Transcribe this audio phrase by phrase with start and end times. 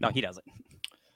[0.00, 0.44] No, he doesn't.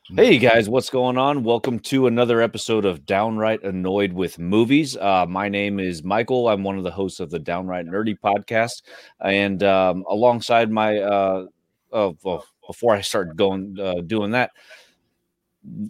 [0.08, 1.44] Hey guys, what's going on?
[1.44, 4.96] Welcome to another episode of Downright Annoyed with Movies.
[4.96, 6.48] Uh, my name is Michael.
[6.48, 8.82] I'm one of the hosts of the Downright Nerdy podcast,
[9.20, 11.46] and um, alongside my, uh,
[11.92, 14.50] uh, well, before I started going uh, doing that,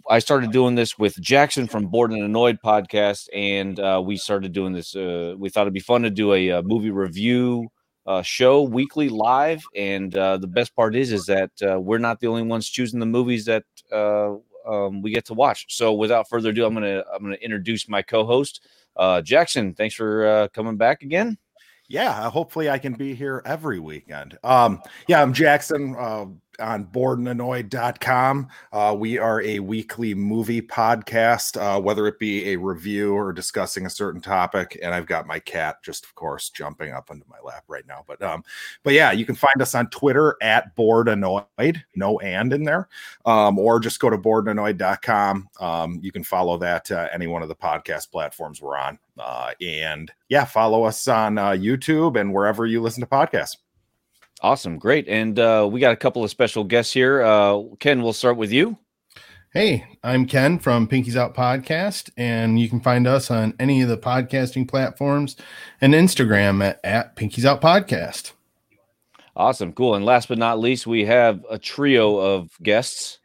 [0.07, 4.53] I started doing this with Jackson from Bored and Annoyed podcast, and uh, we started
[4.53, 4.95] doing this.
[4.95, 7.71] Uh, we thought it'd be fun to do a, a movie review
[8.05, 9.63] uh, show weekly live.
[9.75, 12.99] And uh, the best part is, is that uh, we're not the only ones choosing
[12.99, 14.35] the movies that uh,
[14.67, 15.65] um, we get to watch.
[15.69, 19.73] So without further ado, I'm gonna I'm gonna introduce my co-host, uh, Jackson.
[19.73, 21.37] Thanks for uh, coming back again.
[21.89, 24.37] Yeah, hopefully I can be here every weekend.
[24.43, 25.95] Um, yeah, I'm Jackson.
[26.59, 28.47] On boredandannoyed.com.
[28.71, 33.85] Uh, we are a weekly movie podcast, uh, whether it be a review or discussing
[33.85, 34.77] a certain topic.
[34.81, 38.03] And I've got my cat just, of course, jumping up onto my lap right now.
[38.07, 38.43] But um,
[38.83, 42.87] but yeah, you can find us on Twitter at boredanoid, no and in there,
[43.25, 45.49] um, or just go to boredandannoyed.com.
[45.59, 48.99] Um, you can follow that uh, any one of the podcast platforms we're on.
[49.17, 53.57] Uh, and yeah, follow us on uh, YouTube and wherever you listen to podcasts.
[54.43, 57.21] Awesome, great, and uh, we got a couple of special guests here.
[57.21, 58.77] Uh, Ken, we'll start with you.
[59.53, 63.87] Hey, I'm Ken from Pinkies Out Podcast, and you can find us on any of
[63.87, 65.37] the podcasting platforms
[65.79, 68.33] and Instagram at, at Pinkies Out Podcast.
[69.33, 73.19] Awesome, cool, and last but not least, we have a trio of guests.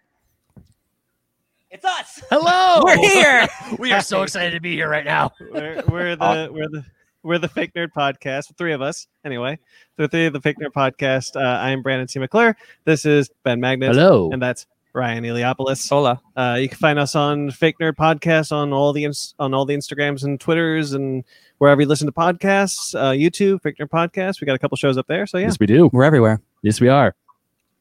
[1.68, 2.22] It's us.
[2.30, 3.48] Hello, We're here.
[3.80, 5.32] we are so excited to be here right now.
[5.40, 6.84] We're, we're the we're the
[7.22, 8.56] we're the Fake Nerd Podcast.
[8.56, 9.58] Three of us, anyway.
[9.96, 11.36] The three of the Fake Nerd Podcast.
[11.36, 12.18] Uh, I am Brandon C.
[12.18, 12.56] McClure.
[12.84, 13.96] This is Ben Magnus.
[13.96, 14.30] Hello.
[14.32, 15.88] and that's Ryan Eliopoulos.
[15.88, 16.20] Hola.
[16.36, 19.64] Uh, you can find us on Fake Nerd Podcast on all the ins- on all
[19.64, 21.24] the Instagrams and Twitters and
[21.58, 22.94] wherever you listen to podcasts.
[22.94, 24.40] Uh, YouTube Fake Nerd Podcast.
[24.40, 25.26] We got a couple shows up there.
[25.26, 25.88] So yeah, Yes, we do.
[25.92, 26.40] We're everywhere.
[26.62, 27.14] Yes, we are.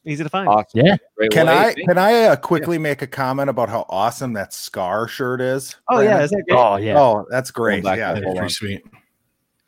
[0.06, 0.48] easy to find.
[0.48, 0.98] Awesome, Yeah.
[1.16, 1.32] great.
[1.32, 4.54] Can Well, hey, I can I uh, quickly make a comment about how awesome that
[4.54, 5.76] scar shirt is?
[5.90, 6.58] oh yeah, is that great?
[6.60, 7.00] Oh yeah.
[7.00, 7.84] Oh, that's great.
[7.84, 8.10] back Yeah.
[8.10, 8.86] to That's Hold pretty sweet.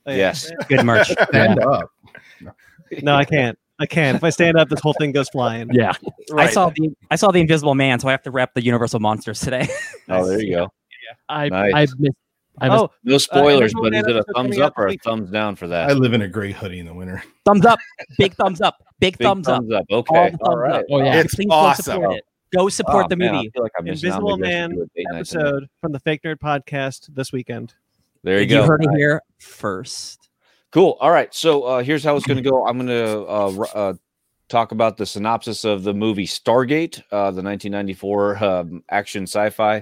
[0.10, 0.18] Oh, yeah.
[0.18, 0.52] Yes.
[0.68, 1.08] Good merch.
[1.30, 1.92] Stand up.
[3.02, 3.58] No, I can't.
[3.82, 4.18] I can't.
[4.18, 5.70] If I stand up, this whole thing goes flying.
[5.72, 5.94] Yeah.
[6.36, 9.00] I saw the I saw the Invisible Man, so I have to rep the Universal
[9.00, 9.68] monsters today.
[10.10, 10.74] Oh, there you go.
[11.30, 11.74] I Nice.
[11.74, 12.16] I missed.
[12.62, 12.82] I missed.
[12.82, 14.74] Oh, No uh, spoilers, Invisible but Man is it a episode thumbs coming out up
[14.78, 15.90] or a this thumbs down for that?
[15.90, 16.00] I that?
[16.00, 17.24] live in a gray hoodie in the winter.
[17.46, 17.80] thumbs up.
[18.18, 18.76] Big thumbs up.
[19.00, 19.62] Big, Big thumbs, up.
[19.62, 19.86] thumbs up.
[19.90, 20.74] All Okay, the all thumbs right.
[20.74, 20.86] up.
[20.92, 21.20] Oh, yeah.
[21.22, 21.84] It's Please go awesome.
[21.84, 22.26] support it.
[22.54, 23.52] Go support Oh, the man, movie.
[23.56, 24.16] like I'm missing out.
[24.18, 25.46] Invisible Maybe I should Man do a date night tonight.
[25.46, 27.76] episode from the Fake Nerd Podcast this weekend.
[28.24, 28.66] There you You go.
[28.66, 30.30] heard it here first.
[30.72, 30.98] Cool.
[31.00, 31.34] All right.
[31.34, 32.66] So uh, here's how it's going to go.
[32.68, 33.94] I'm going to uh, r- uh,
[34.50, 39.82] talk about the synopsis of the movie Stargate, uh, the 1994 um, action sci-fi,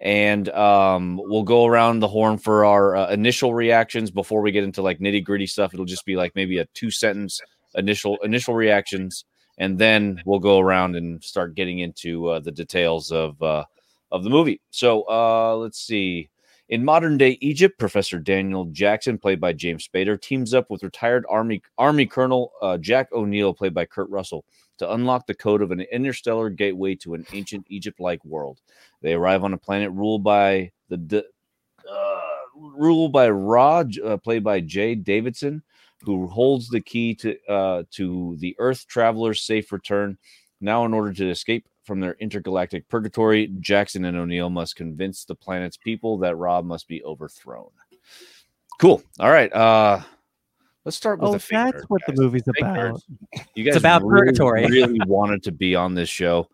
[0.00, 4.62] and um, we'll go around the horn for our uh, initial reactions before we get
[4.64, 5.74] into like nitty gritty stuff.
[5.74, 7.40] It'll just be like maybe a two sentence
[7.74, 9.24] initial initial reactions,
[9.58, 13.64] and then we'll go around and start getting into uh, the details of uh,
[14.12, 14.60] of the movie.
[14.70, 16.28] So uh, let's see.
[16.68, 21.24] In modern day Egypt, Professor Daniel Jackson, played by James Spader, teams up with retired
[21.28, 24.44] Army Army Colonel uh, Jack O'Neill, played by Kurt Russell,
[24.76, 28.60] to unlock the code of an interstellar gateway to an ancient Egypt-like world.
[29.00, 31.24] They arrive on a planet ruled by the
[31.90, 32.20] uh,
[32.54, 35.62] ruled by Ra, uh, played by Jaye Davidson,
[36.02, 40.18] who holds the key to uh, to the Earth traveler's safe return.
[40.60, 45.34] Now, in order to escape from their intergalactic purgatory, Jackson and O'Neill must convince the
[45.34, 47.70] planet's people that Ra must be overthrown.
[48.78, 49.02] Cool.
[49.18, 49.52] All right.
[49.52, 50.00] Uh
[50.84, 53.02] let's start with Oh, the fake that's nerd, what the movie's Fake about.
[53.56, 54.66] You guys about really, purgatory.
[54.66, 56.48] really wanted to be on this show.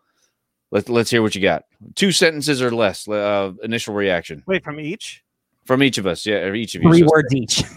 [0.71, 1.65] Let's let's hear what you got.
[1.93, 3.07] Two sentences or less.
[3.07, 5.23] Uh, initial reaction Wait, from each?
[5.65, 6.25] from each of us.
[6.25, 6.89] Yeah, or each of you.
[6.89, 7.63] Three So- words each.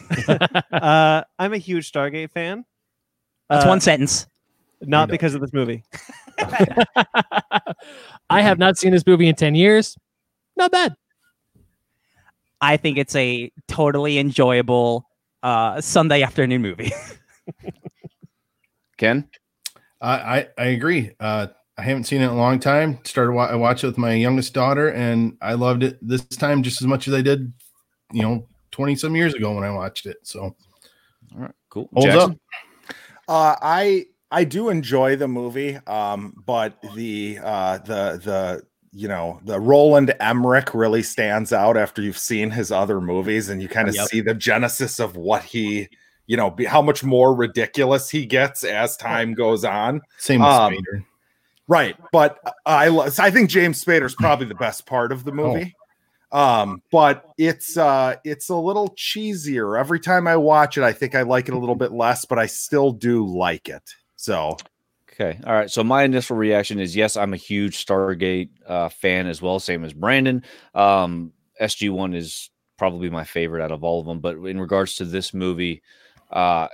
[0.73, 2.65] Uh, I'm a huge Stargate fan.
[3.51, 4.27] That's Uh, one sentence.
[4.81, 5.83] Not because of this movie.
[8.31, 9.97] I have not seen this movie in ten years.
[10.57, 10.95] Not bad.
[12.61, 15.09] I think it's a totally enjoyable
[15.43, 16.93] uh, Sunday afternoon movie.
[18.99, 19.29] Ken.
[20.01, 21.13] I, I, I agree.
[21.21, 22.99] Uh, I haven't seen it in a long time.
[23.05, 26.63] Started wa- I watched it with my youngest daughter, and I loved it this time
[26.65, 27.53] just as much as I did,
[28.13, 30.17] you know, twenty some years ago when I watched it.
[30.25, 30.57] So All
[31.37, 31.53] right.
[31.71, 31.89] Cool.
[31.93, 32.33] holds Jackson?
[32.33, 32.39] up.
[33.29, 39.41] Uh, I I do enjoy the movie, um, but the uh, the the you know
[39.45, 43.89] the Roland Emmerich really stands out after you've seen his other movies, and you kind
[43.89, 44.09] of Yep.
[44.09, 45.89] see the genesis of what he
[46.27, 50.03] you know be, how much more ridiculous he gets as time goes on.
[50.19, 51.05] Same with Um, Spader.
[51.67, 55.75] Right, but I lo- I think James Spader's probably the best part of the movie.
[56.33, 59.79] Um, but it's uh it's a little cheesier.
[59.79, 62.39] Every time I watch it, I think I like it a little bit less, but
[62.39, 63.83] I still do like it.
[64.19, 64.57] So
[65.21, 65.41] Okay.
[65.45, 65.71] All right.
[65.71, 69.85] So my initial reaction is yes, I'm a huge Stargate uh, fan as well, same
[69.85, 70.45] as Brandon.
[70.75, 74.21] Um, SG One is probably my favorite out of all of them.
[74.21, 75.83] But in regards to this movie,
[76.31, 76.69] uh,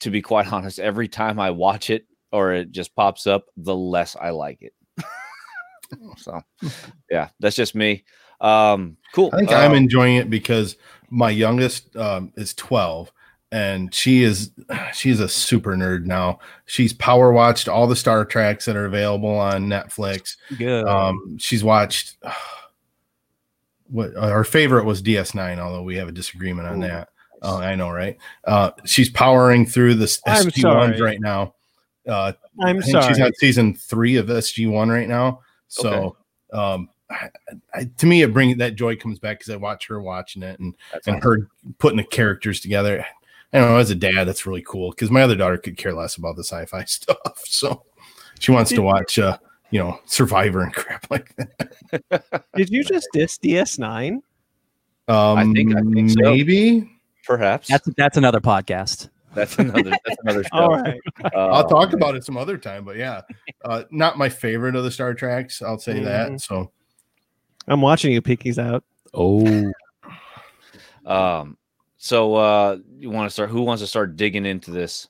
[0.00, 3.76] to be quite honest, every time I watch it or it just pops up, the
[3.76, 4.72] less I like it.
[6.16, 6.40] so,
[7.08, 8.04] yeah, that's just me.
[8.40, 9.30] Um, cool.
[9.32, 10.76] I think Uh, I'm enjoying it because
[11.08, 13.12] my youngest um, is 12
[13.52, 14.50] and she is
[14.94, 16.38] she's a super nerd now.
[16.66, 20.36] She's power watched all the Star Treks that are available on Netflix.
[20.56, 20.86] Good.
[20.86, 22.16] Um, she's watched
[23.88, 27.08] what uh, her favorite was DS9, although we have a disagreement on Ooh, that.
[27.42, 28.18] Oh, I know, right?
[28.44, 31.54] Uh, she's powering through the SG1s right now.
[32.06, 33.22] Uh, I'm I think she's sorry.
[33.22, 35.40] on season three of SG1 right now.
[35.68, 36.16] So,
[36.52, 37.30] um, I,
[37.72, 40.60] I, to me, it brings that joy comes back because I watch her watching it
[40.60, 41.30] and that's and awesome.
[41.30, 43.04] her putting the characters together.
[43.52, 43.76] I don't know.
[43.78, 46.44] As a dad, that's really cool because my other daughter could care less about the
[46.44, 47.84] sci-fi stuff, so
[48.38, 49.38] she wants to watch, uh,
[49.70, 52.44] you know, Survivor and crap like that.
[52.56, 54.12] Did you just diss DS9?
[54.12, 54.22] Um,
[55.08, 56.20] I think- I think so.
[56.22, 56.88] maybe
[57.24, 59.08] perhaps that's that's another podcast.
[59.34, 60.48] that's another that's another show.
[60.52, 61.00] All right.
[61.34, 62.84] I'll Uh, talk about it some other time.
[62.84, 63.22] But yeah,
[63.64, 65.60] uh, not my favorite of the Star Treks.
[65.62, 66.04] I'll say Mhm.
[66.04, 66.40] that.
[66.40, 66.70] So
[67.68, 68.84] I'm watching you peekies out.
[69.14, 69.72] Oh,
[71.06, 71.56] Um,
[72.02, 73.50] so uh, you want to start?
[73.50, 75.06] Who wants to start digging into this?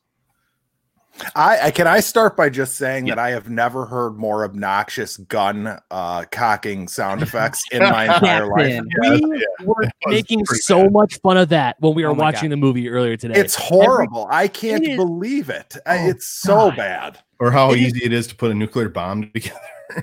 [1.36, 3.14] I, I can I start by just saying Yeah.
[3.16, 8.46] that I have never heard more obnoxious gun uh, cocking sound effects in my entire
[8.48, 8.80] life.
[9.02, 9.30] Captain.
[9.30, 10.92] we were making so bad.
[10.92, 13.38] much fun of that when we were Oh my watching the movie earlier today.
[13.38, 14.28] It's horrible.
[14.30, 15.76] I can't It is- believe it.
[15.84, 16.76] Oh, it's so God.
[16.76, 17.18] bad.
[17.38, 19.58] or how It is- easy it is to put a nuclear bomb together.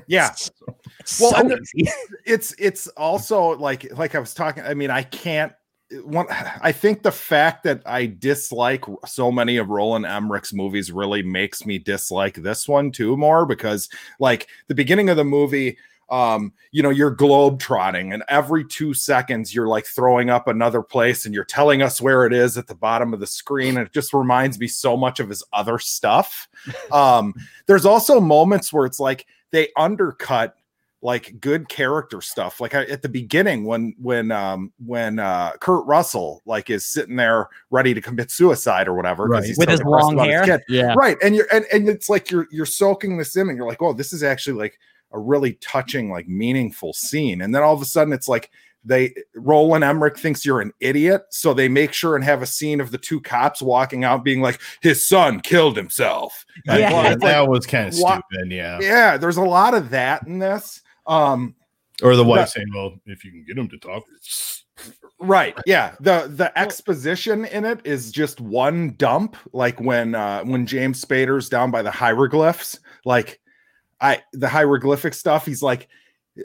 [0.08, 0.30] Yeah.
[1.00, 1.92] it's Well, so the- easy.
[2.26, 4.64] it's it's also like like I was talking.
[4.64, 5.52] I mean, I can't.
[6.04, 11.24] One, I think the fact that I dislike so many of Roland Emmerich's movies really
[11.24, 13.88] makes me dislike this one too more because,
[14.20, 15.78] like, the beginning of the movie,
[16.10, 20.82] um, you know, you're globe trotting, and every two seconds you're like throwing up another
[20.82, 23.88] place, and you're telling us where it is at the bottom of the screen, and
[23.88, 26.48] it just reminds me so much of his other stuff.
[26.92, 27.34] Um,
[27.66, 30.57] there's also moments where it's like they undercut
[31.02, 35.86] like good character stuff like I, at the beginning when when um when uh kurt
[35.86, 39.44] russell like is sitting there ready to commit suicide or whatever 'cause Right.
[39.46, 40.64] he's With his long about his hair?
[40.68, 40.96] yeah.
[40.98, 43.82] right and you're and, and it's like you're you're soaking this in and you're like
[43.82, 44.80] oh this is actually like
[45.12, 48.50] a really touching like meaningful scene and then all of a sudden it's like
[48.84, 52.80] they Roland Emmerich thinks you're an idiot, so they make sure and have a scene
[52.80, 56.94] of the two cops walking out, being like, "His son killed himself." And Yeah.
[56.94, 58.50] well, that, like, was kind of stupid.
[58.50, 58.80] Yeah.
[58.80, 60.84] yeah, there's a lot of that in this.
[61.08, 61.56] Um,
[62.04, 64.04] Or the wife But- saying, "Well, if you can get him to talk."
[65.20, 65.96] right, yeah.
[66.00, 69.36] The the exposition in it is just one dump.
[69.54, 73.40] Like when uh when James Spader's down by the hieroglyphs, like
[74.00, 75.88] I the hieroglyphic stuff, he's like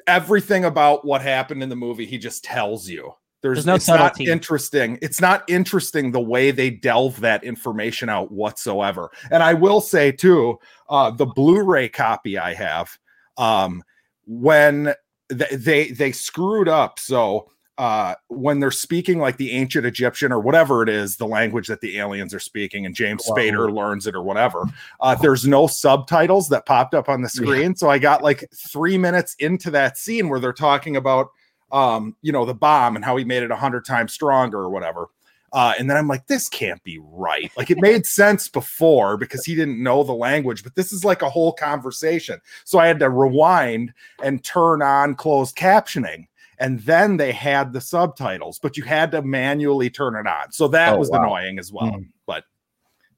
[0.07, 3.13] everything about what happened in the movie, he just tells you.
[3.43, 4.99] There's, There's no it's not interesting.
[5.03, 9.11] It's not interesting the way they delve that information out whatsoever.
[9.33, 12.97] And I will say too, uh, the Blu-ray copy I have,
[13.37, 13.83] um,
[14.27, 14.95] when
[15.31, 16.99] th- they they screwed up.
[16.99, 17.49] So
[17.79, 21.81] uh, when they're speaking like the ancient Egyptian or whatever it is, the language that
[21.81, 23.37] the aliens are speaking, and James Wow.
[23.37, 24.67] Spader learns it or whatever,
[25.01, 27.75] uh, there's no subtitles that popped up on the screen.
[27.75, 31.31] So I got like three minutes into that scene where they're talking about,
[31.73, 34.71] um, you know, the bomb and how he made it a hundred times stronger or
[34.71, 35.09] whatever.
[35.53, 37.53] Uh, and then I'm like, this can't be right.
[37.57, 41.21] Like it made sense before because he didn't know the language, but this is like
[41.23, 42.41] a whole conversation.
[42.65, 43.93] So I had to rewind
[44.23, 46.27] and turn on closed captioning.
[46.59, 50.53] And then they had the subtitles, but you had to manually turn it on.
[50.53, 51.23] So that Oh, was wow.
[51.23, 51.91] annoying as well.
[51.91, 52.03] Hmm.
[52.27, 52.45] But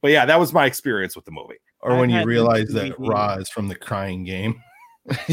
[0.01, 1.57] but yeah, that was my experience with the movie.
[1.81, 3.09] Or when you realize that DVD.
[3.09, 4.63] Ra is from the crying game.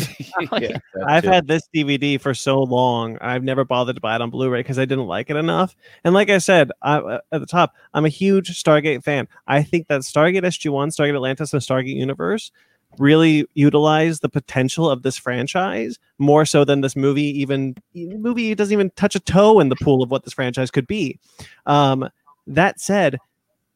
[0.60, 1.30] yeah, I've too.
[1.30, 3.18] had this DVD for so long.
[3.22, 5.76] I've never bothered to buy it on Blu-ray because I didn't like it enough.
[6.04, 9.28] And like I said I, uh, at the top, I'm a huge Stargate fan.
[9.48, 12.52] I think that Stargate SG-1, Stargate Atlantis, and Stargate Universe
[13.00, 17.40] really utilize the potential of this franchise more so than this movie.
[17.40, 20.88] Even movie doesn't even touch a toe in the pool of what this franchise could
[20.88, 21.18] be.
[21.66, 22.10] Um,
[22.48, 23.18] that said,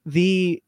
[0.06, 0.62] the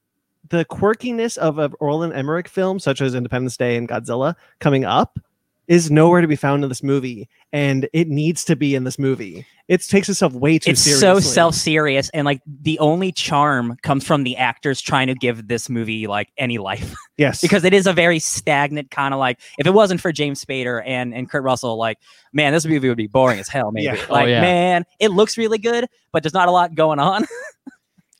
[0.50, 5.20] the quirkiness of a Roland Emmerich film, such as Independence Day and Godzilla, coming up
[5.68, 8.98] is nowhere to be found in this movie, and it needs to be in this
[8.98, 9.46] movie.
[9.68, 11.02] It takes itself way too it's seriously.
[11.02, 15.70] so self-serious and like the only charm comes from the actors trying to give this
[15.70, 19.68] movie like any life Yes, because it is a very stagnant kind of like if
[19.68, 21.98] it wasn't for James Spader and and Kurt Russell like
[22.32, 24.06] man this movie would be boring as hell maybe Yeah.
[24.08, 24.40] Oh, like yeah.
[24.40, 27.26] man it looks really good but there's not a lot going on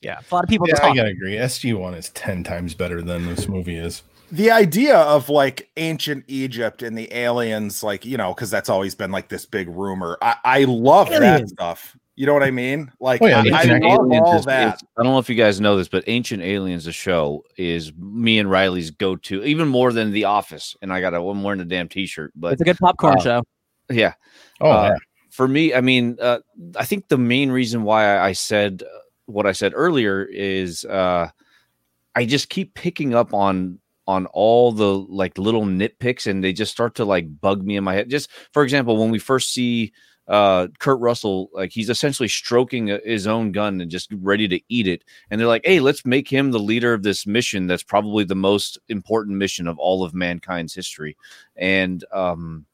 [0.00, 0.20] Yeah.
[0.30, 1.34] a lot of people Yeah, I gotta agree.
[1.36, 4.02] SG One is ten times better than this movie is.
[4.30, 8.94] the idea of like ancient Egypt and the aliens, like you know, because that's always
[8.94, 10.18] been like this big rumor.
[10.22, 11.96] I, I love that stuff.
[12.14, 12.90] You know what I mean?
[13.00, 14.74] Like Oh, yeah, I, I love all is- that.
[14.76, 17.92] is- I don't know if you guys know this, but Ancient Aliens, the show, is
[17.96, 20.76] me and Riley's go-to, even more than The Office.
[20.82, 23.22] And I got a, I'm wearing a damn T-shirt, but It's a good popcorn uh,
[23.22, 23.42] show.
[23.88, 24.14] yeah,
[24.60, 24.96] Oh, Uh, yeah.
[25.30, 26.38] for me, I mean, uh,
[26.76, 31.28] I think the main reason why I said uh, what I said earlier is uh,
[32.14, 36.72] I just keep picking up on on all the like little nitpicks, and they just
[36.72, 38.08] start to like bug me in my head.
[38.08, 39.92] Just for example, when we first see
[40.28, 44.60] uh, Kurt Russell, like he's essentially stroking uh, his own gun and just ready to
[44.68, 47.66] eat it, and they're like, "Hey, let's make him the leader of this mission.
[47.66, 51.16] That's probably the most important mission of all of mankind's history."
[51.56, 52.66] And um,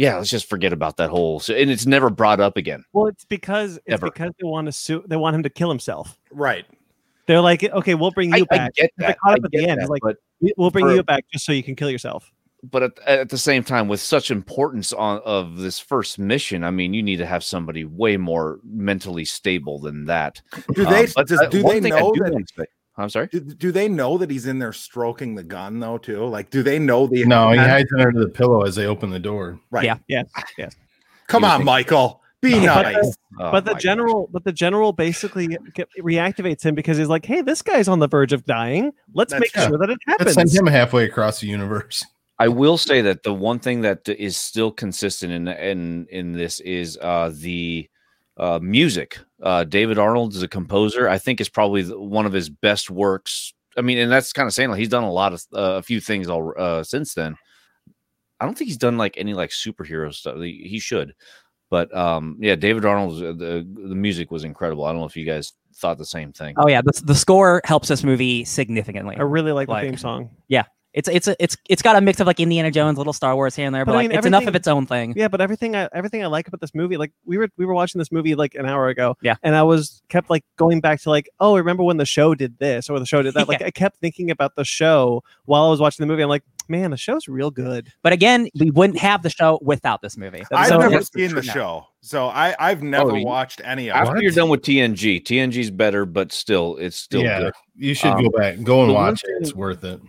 [0.00, 1.40] yeah, let's just forget about that whole.
[1.40, 2.84] So, and it's never brought up again.
[2.92, 4.06] Well, it's because it's Ever.
[4.10, 5.04] because they want to sue.
[5.06, 6.18] They want him to kill himself.
[6.30, 6.64] Right.
[7.26, 8.74] They're like, okay, we'll bring you I, I back.
[8.74, 9.18] get that.
[9.20, 9.80] caught I up at the end.
[9.80, 10.02] that, like-
[10.40, 12.32] We- We'll bring for- you back just so you can kill yourself.
[12.62, 16.70] but at, at the same time, with such importance on of this first mission, I
[16.70, 20.40] mean, you need to have somebody way more mentally stable than that.
[20.74, 22.66] Do Um, they but, does, do they thing I know do that?
[22.98, 23.28] Wanna say- I'm sorry.
[23.28, 26.24] Do, do they know that he's in there stroking the gun though too?
[26.26, 27.24] Like, do they know the?
[27.24, 27.70] No, he intent?
[27.70, 29.58] hides it under the pillow as they open the door.
[29.70, 29.84] Right.
[29.84, 29.96] Yeah.
[30.08, 30.26] Yes,
[30.58, 30.74] yes.
[31.28, 32.20] Come on, think- Michael.
[32.42, 33.16] Be But nice.
[33.38, 37.26] Oh but the my general, but the general basically get, reactivates him because he's like,
[37.26, 38.92] "Hey, this guy's on the verge of dying.
[39.12, 39.62] Let's That's make true.
[39.64, 42.02] sure that it Let's send him halfway across the universe.
[42.38, 46.60] I will say that the one thing that is still consistent in in in this
[46.60, 47.90] is uh, the
[48.40, 49.18] uh, music.
[49.42, 51.08] Uh, David Arnold is a composer.
[51.08, 53.52] I think is probably one of his best works.
[53.76, 55.82] I mean, and that's kind of saying like he's done a lot of uh, a
[55.82, 57.36] few things all uh, since then.
[58.40, 60.38] I don't think he's done like any like superhero stuff.
[60.38, 61.14] He, he should,
[61.68, 64.84] but um, yeah, David Arnold's uh, the the music was incredible.
[64.86, 66.54] I don't know if you guys thought the same thing.
[66.58, 69.16] Oh yeah, the, the score helps this movie significantly.
[69.16, 70.30] I really like, Like- the theme song.
[70.92, 73.54] It's it's a, it's it's got a mix of like Indiana Jones, little Star Wars
[73.54, 75.14] here and there, but, But I like mean, it's enough of its own thing.
[75.16, 77.74] Yeah, but everything I everything I like about this movie, like we were we were
[77.74, 79.16] watching this movie like an hour ago.
[79.22, 79.36] Yeah.
[79.44, 82.58] And I was kept like going back to like, oh, remember when the show did
[82.58, 83.46] this or the show did that?
[83.48, 86.22] Like I kept thinking about the show while I was watching the movie.
[86.22, 87.92] I'm like, man, the show's real good.
[88.02, 90.42] But again, we wouldn't have the show without this movie.
[90.52, 93.90] I've So never that's seen the true show, so I I've never you- watched any
[93.90, 93.98] of it.
[94.00, 94.22] After it.
[94.24, 97.52] you're done with TNG, TNG's better, but still, it's still yeah, good.
[97.76, 99.30] you should Um, go back, go and watch it.
[99.40, 100.00] It's worth it.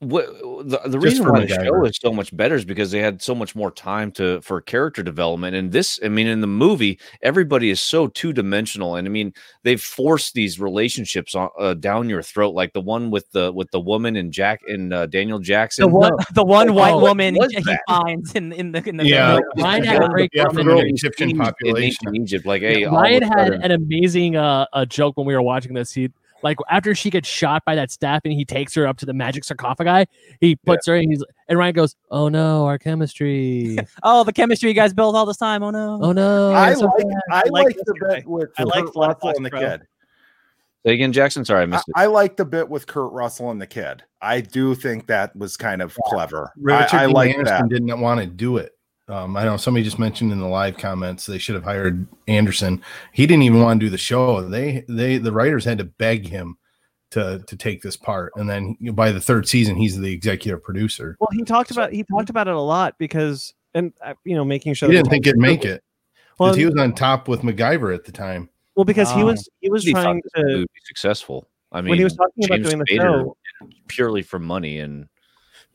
[0.00, 0.26] What
[0.68, 1.88] the, the reason why the show MacGyver.
[1.88, 5.02] is so much better is because they had so much more time to for character
[5.02, 9.32] development and this i mean in the movie everybody is so two-dimensional and i mean
[9.62, 13.70] they've forced these relationships on, uh, down your throat like the one with the with
[13.70, 17.34] the woman and jack and uh, daniel jackson The one the one white Oh, woman
[17.34, 17.80] he that?
[17.88, 19.62] finds in in the in the Yeah, movie.
[19.62, 20.68] Ryan Yeah, had a great the comment.
[20.68, 22.06] In Egyptian population.
[22.08, 25.26] ancient Egypt, like hey, all of Ryan had sudden- an amazing uh, a joke when
[25.26, 25.92] we were watching this.
[25.92, 26.10] He
[26.42, 29.12] like after she gets shot by that staff and he takes her up to the
[29.12, 30.10] magic sarcophagi.
[30.40, 33.78] He puts her and he's and Ryan goes, "Oh no, our chemistry.
[34.02, 35.62] Oh, the chemistry you guys built all this time.
[35.62, 35.98] Oh no.
[36.02, 38.14] Oh no." I so like bad." I I like like the guy.
[38.16, 39.60] bit with I like Kurt Russell and the Pro.
[39.60, 39.82] kid.
[40.84, 41.44] Say again, Jackson.
[41.44, 41.94] Sorry, I I, missed it.
[41.96, 44.04] I like the bit with Kurt Russell and the kid.
[44.22, 46.52] I do think that was kind of clever.
[46.56, 47.68] Richard I, I like Anderson that.
[47.68, 48.75] didn't want to do it.
[49.08, 52.82] Um, I know somebody just mentioned in the live comments they should have hired Anderson.
[53.12, 54.42] He didn't even want to do the show.
[54.48, 56.58] They they the writers had to beg him
[57.12, 61.16] to to take this part, and then by the third season, he's the executive producer.
[61.20, 64.44] Well, he talked about he talked about it a lot because and uh, you know
[64.44, 65.84] making sure He didn't think it'd make it
[66.40, 68.48] Well, he was on top with MacGyver at the time.
[68.74, 69.26] well because he Oh.
[69.26, 71.48] was he was He trying to be successful.
[71.70, 73.36] I mean, when he was talking about doing the Spader show.
[73.86, 75.08] purely for money and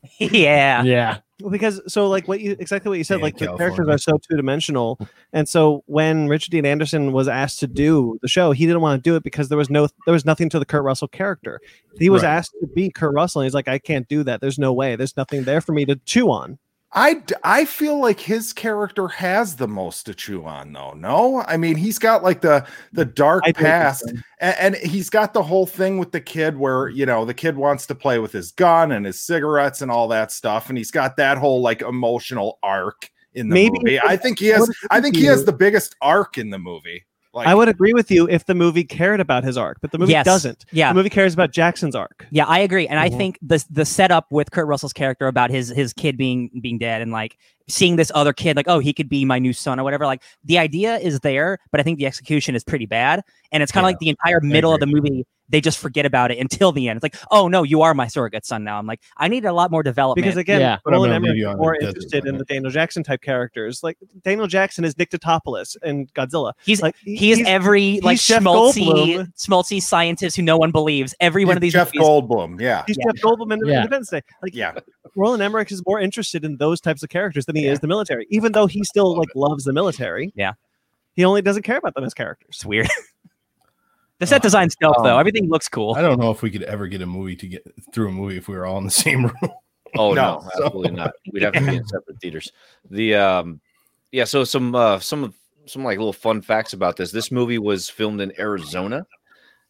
[0.17, 0.83] yeah.
[0.83, 1.19] yeah.
[1.41, 3.97] Well, because so like what you exactly what you said, Yeah, like the characters are
[3.97, 4.99] so two dimensional,
[5.33, 9.03] and so when Richard Dean Anderson was asked to do the show, he didn't want
[9.03, 11.59] to do it because there was no there was nothing to the Kurt Russell character.
[11.99, 12.29] He was Right.
[12.29, 14.41] asked to be Kurt Russell, and he's like, I can't do that.
[14.41, 14.95] There's no way.
[14.95, 16.57] There's nothing there for me to chew on.
[16.93, 20.91] I, I feel like his character has the most to chew on though.
[20.91, 24.03] No, I mean he's got like the the dark I past,
[24.41, 27.55] and, and he's got the whole thing with the kid where you know the kid
[27.55, 30.91] wants to play with his gun and his cigarettes and all that stuff, and he's
[30.91, 33.99] got that whole like emotional arc in the Maybe- movie.
[34.01, 34.69] I think he has.
[34.89, 37.05] I think he has the biggest arc in the movie.
[37.33, 39.97] Like I would agree with you if the movie cared about his arc, but the
[39.97, 40.25] movie Yes.
[40.25, 40.65] doesn't.
[40.71, 40.89] Yeah.
[40.91, 42.25] The movie cares about Jackson's arc.
[42.29, 43.17] Yeah, I agree, and I Mhm.
[43.17, 47.01] think the the setup with Kurt Russell's character about his his kid being being dead
[47.01, 47.37] and like
[47.69, 50.05] seeing this other kid like, oh, he could be my new son or whatever.
[50.05, 53.21] Like the idea is there, but I think the execution is pretty bad.
[53.53, 56.05] And it's kind of Yeah, like the entire middle of the movie, they just forget
[56.05, 56.97] about it until the end.
[56.97, 58.79] It's like, oh no, you are my surrogate son now.
[58.79, 60.23] I'm like, I need a lot more development.
[60.23, 60.77] Because again, Yeah.
[60.85, 63.83] Roland Emmerich is more the desert interested in the Daniel Jackson type characters.
[63.83, 66.53] Like Daniel Jackson is Nick Tatopoulos in Godzilla.
[66.65, 71.13] he's Like he is every like schmaltzy, schmaltzy scientist who no one believes.
[71.19, 72.59] Every one of these Jeff movies, Goldblum.
[72.59, 72.83] Yeah.
[72.87, 73.77] He's Jeff Goldblum in Yeah.
[73.81, 74.21] Independence Day.
[74.41, 74.73] Like Yeah.
[75.15, 78.25] Roland Emmerich is more interested in those types of characters than he is the military,
[78.29, 80.31] even though he still like loves the military.
[80.35, 80.53] Yeah.
[81.13, 82.47] He only doesn't care about them as characters.
[82.49, 82.87] it's weird.
[84.21, 85.15] the set design's dope though.
[85.15, 85.95] um, Everything looks cool.
[85.97, 87.63] I don't know if we could ever get a movie to get
[87.93, 89.51] through a movie if we were all in the same room.
[89.97, 90.39] Oh No.
[90.39, 91.11] no, absolutely not.
[91.33, 92.51] We'd have to be in separate theaters.
[92.89, 93.59] The um,
[94.13, 94.23] yeah.
[94.23, 95.33] So some uh, some
[95.65, 97.11] some like little fun facts about this.
[97.11, 99.05] This movie was filmed in Arizona,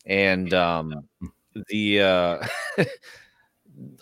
[0.05, 1.07] and um,
[1.69, 2.47] the uh,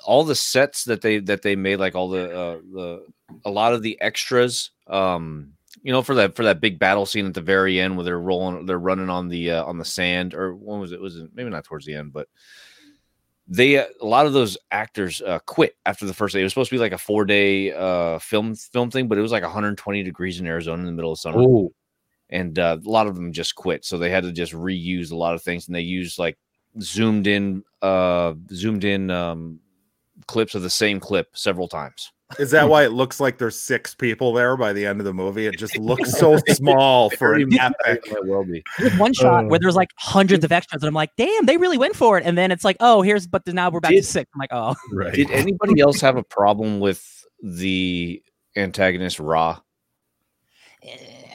[0.05, 3.05] all the sets that they that they made, like all the uh, the
[3.45, 7.25] a lot of the extras, um, you know, for that for that big battle scene
[7.25, 10.33] at the very end where they're rolling, they're running on the uh, on the sand,
[10.33, 11.01] or when was it?
[11.01, 12.27] Was it maybe not towards the end, but
[13.49, 16.41] they uh, a lot of those actors uh, quit after the first day.
[16.41, 19.21] It was supposed to be like a four day uh, film film thing, but it
[19.21, 21.73] was like 120 degrees in Arizona in the middle of summer, Ooh.
[22.29, 23.83] and uh, a lot of them just quit.
[23.83, 26.37] So they had to just reuse a lot of things, and they used like
[26.79, 29.59] zoomed in, uh, zoomed in um,
[30.27, 32.11] clips of the same clip several times.
[32.37, 35.13] Is that why it looks like there's six people there by the end of the
[35.13, 35.47] movie?
[35.47, 38.03] It just looks so small for an epic.
[38.11, 38.63] might well be.
[38.77, 41.57] There's one shot Uh, where there's like hundreds of extras, and I'm like, damn, they
[41.57, 42.25] really went for it.
[42.25, 44.29] And then it's like, oh, here's, but now we're back to six.
[44.35, 45.13] I'm like, oh, Right.
[45.13, 48.21] Did anybody else have a problem with the
[48.55, 49.59] antagonist Ra?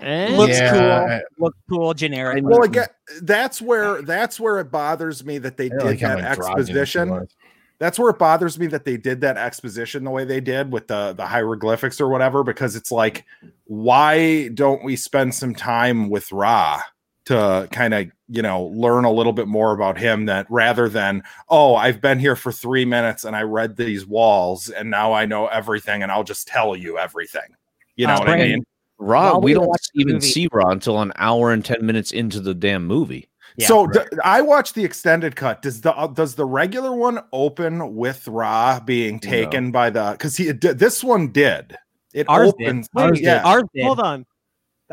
[0.00, 0.36] Eh?
[0.36, 0.80] looks Yeah, cool,
[1.14, 2.44] I- looks cool, generic.
[2.44, 2.86] Well, again,
[3.22, 6.78] that's where that's where it bothers me that they I did like that androgynous he
[6.78, 7.26] exposition.
[7.74, 7.78] Was.
[7.80, 10.88] That's where it bothers me that they did that exposition the way they did with
[10.88, 13.24] the the hieroglyphics or whatever, because it's like,
[13.64, 16.80] why don't we spend some time with Ra
[17.26, 21.22] to kind of you know learn a little bit more about him that rather than
[21.48, 25.24] oh I've been here for three minutes and I read these walls and now I
[25.24, 27.56] know everything and I'll just tell you everything.
[27.96, 28.64] You know Uh, what I mean?
[28.98, 32.40] Ra, we we don't even movie- see Ra until an hour and ten minutes into
[32.40, 33.28] the damn movie.
[33.56, 35.62] Yeah, so d- I watched the extended cut.
[35.62, 39.30] Does the uh, does the regular one open with Ra being No.
[39.30, 40.12] taken by the?
[40.12, 41.76] Because he d- this one did.
[42.12, 42.66] It Ours did.
[42.66, 42.88] opens.
[42.96, 43.42] Ours yeah.
[43.44, 43.84] ours did.
[43.84, 44.26] Hold on.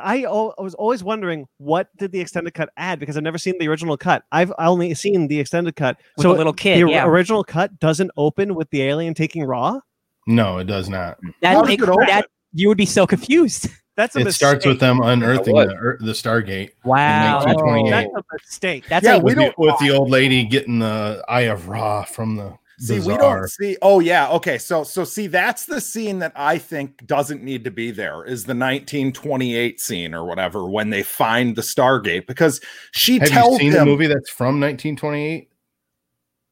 [0.02, 0.30] I, I
[0.62, 3.98] was always wondering what did the extended cut add because I've never seen the original
[3.98, 4.24] cut.
[4.32, 5.98] I've only seen the extended cut.
[6.18, 6.82] with so a little kid.
[6.86, 9.80] the yeah, original cut doesn't open with the alien taking Ra.
[10.28, 11.18] No, it does not.
[11.42, 12.06] that, How does makes it open?
[12.08, 13.68] that you would be so confused.
[13.98, 15.68] That's a It starts with them unearthing what?
[15.68, 17.92] the, the Stargate Wow, 1928.
[17.92, 18.86] That's a mistake.
[18.88, 21.68] that's Yeah, a we with, the, don't- with the old lady getting the Eye of
[21.68, 23.78] Ra from the See, we don't see.
[23.84, 24.58] Oh yeah, okay.
[24.58, 28.24] So so see, that's the scene that I think doesn't need to be there.
[28.26, 32.60] Is the 1928 scene or whatever when they find the Stargate because
[32.92, 33.80] she Have tells you seen him.
[33.80, 35.50] the movie that's from 1928?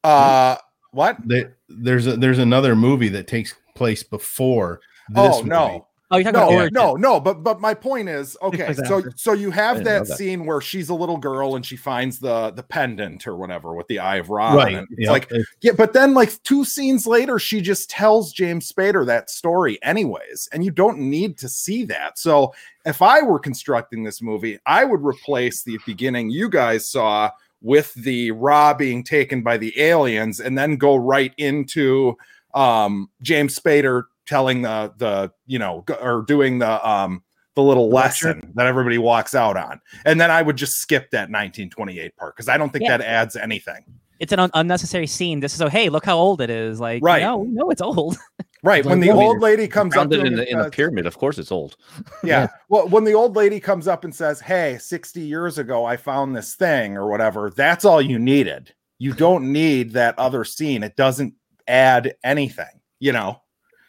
[0.03, 0.57] Uh,
[0.91, 1.17] what?
[1.25, 5.87] There- There's a, there's another movie that takes place before this Oh no.
[6.11, 7.19] Oh, you're talking no, about no, no.
[7.19, 8.73] But but my point is, okay.
[8.73, 10.17] So so you have that, that.
[10.17, 13.87] scene where she's a little girl and she finds the the pendant or whatever with
[13.87, 14.53] the eye of Ra.
[14.53, 14.75] Right.
[14.75, 14.85] it.
[14.91, 15.11] It's Yep.
[15.11, 19.77] like yeah, but then like two scenes later, she just tells James Spader that story
[19.83, 22.17] anyways, and you don't need to see that.
[22.17, 22.53] So
[22.85, 27.93] if I were constructing this movie, I would replace the beginning you guys saw with
[27.93, 32.17] the Ra being taken by the aliens, and then go right into
[32.55, 37.23] um James Spader telling the the you know or doing the um
[37.55, 38.27] the little Lecture.
[38.35, 42.35] lesson that everybody walks out on and then i would just skip that 1928 part
[42.35, 42.97] because i don't think Yeah.
[42.97, 43.83] that adds anything
[44.19, 45.39] It's an un- unnecessary scene.
[45.39, 45.69] This is so.
[45.69, 46.81] Hey, look how old it is.
[46.81, 47.21] Like, Right.
[47.23, 48.17] No, we know it's old.
[48.63, 50.59] right when like, the old lady comes up Found to it him in the in
[50.59, 51.05] a says- pyramid.
[51.05, 51.77] Of course, it's old.
[52.23, 55.95] yeah well when the old lady comes up and says hey 60 years ago i
[55.97, 60.83] found this thing or whatever that's all you needed you don't need that other scene
[60.83, 61.33] it doesn't
[61.67, 63.41] add anything you know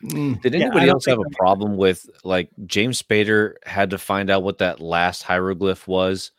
[0.02, 4.30] Mm, Did anybody don't else have a problem with like James Spader had to find
[4.30, 6.32] out what that last hieroglyph was?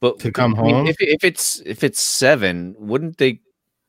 [0.00, 0.86] But To come I mean, home?
[0.86, 3.40] if if it's if it's seven, wouldn't they?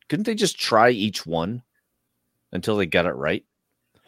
[0.10, 1.62] Couldn't they just try each one
[2.52, 3.44] until they got it right?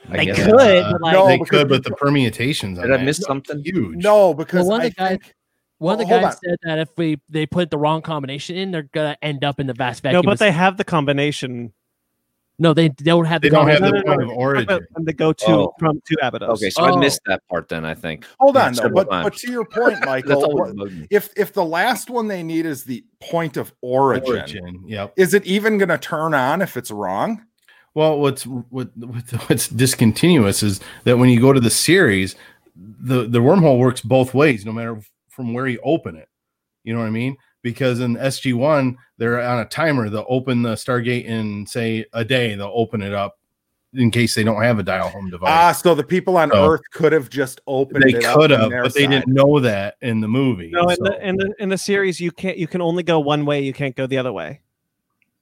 [0.09, 0.37] I They guess.
[0.45, 2.79] could, Uh, but like, no, they could, but the- the permutations.
[2.79, 3.61] Did I that miss something?
[3.63, 4.03] Huge.
[4.03, 5.33] no because one of the guys- think,
[5.79, 8.55] One of the Well, hold guys said that if we they put the wrong combination
[8.55, 10.23] in, they're gonna end up in the vast vacuum.
[10.23, 11.71] No, but they have the combination.
[12.59, 14.07] No, they don't have They the don't have combination.
[14.07, 14.79] the point of origin.
[14.95, 15.73] And they go to Oh.
[15.79, 16.49] from to Abydos.
[16.61, 16.95] Okay, so Oh.
[16.95, 17.85] I missed that part then.
[17.85, 20.73] I think hold Yeah, on though but, but to your point michael
[21.09, 24.83] if if the last one they need is the point of origin, Origin.
[24.87, 25.13] Yep.
[25.17, 27.41] is it even going to turn on if it's wrong
[27.93, 29.17] Well, what's what, what
[29.47, 32.35] what's discontinuous is that when you go to the series,
[32.75, 36.27] the the wormhole works both ways, no matter from where you open it.
[36.83, 37.37] You know what I mean?
[37.63, 40.09] Because in SG one, they're on a timer.
[40.09, 42.55] They'll open the Stargate in say a day.
[42.55, 43.37] They'll open it up
[43.93, 45.49] in case they don't have a dial home device.
[45.51, 48.59] Ah, so the people on So- Earth could have just opened they it could on
[48.61, 50.69] have, their but they didn't know that in the movie.
[50.71, 52.57] No, in the, in the in the series, you can't.
[52.57, 53.61] You can only go one way.
[53.61, 54.61] You can't go the other way.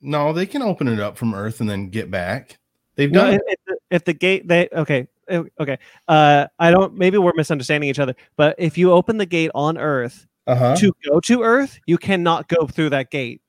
[0.02, 2.58] no, they can open it up from Earth and then get back.
[2.96, 3.44] They've done if, it.
[3.48, 5.78] if the, if the gate they okay uh, okay.
[6.08, 6.96] Uh, I don't.
[6.96, 8.16] Maybe we're misunderstanding each other.
[8.38, 10.76] But if you open the gate on Earth Uh-huh.
[10.76, 13.42] to go to Earth, you cannot go through that gate.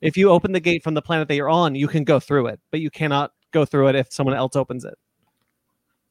[0.00, 2.46] If you open the gate from the planet that you're on, you can go through
[2.48, 4.94] it, but you cannot go through it if someone else opens it.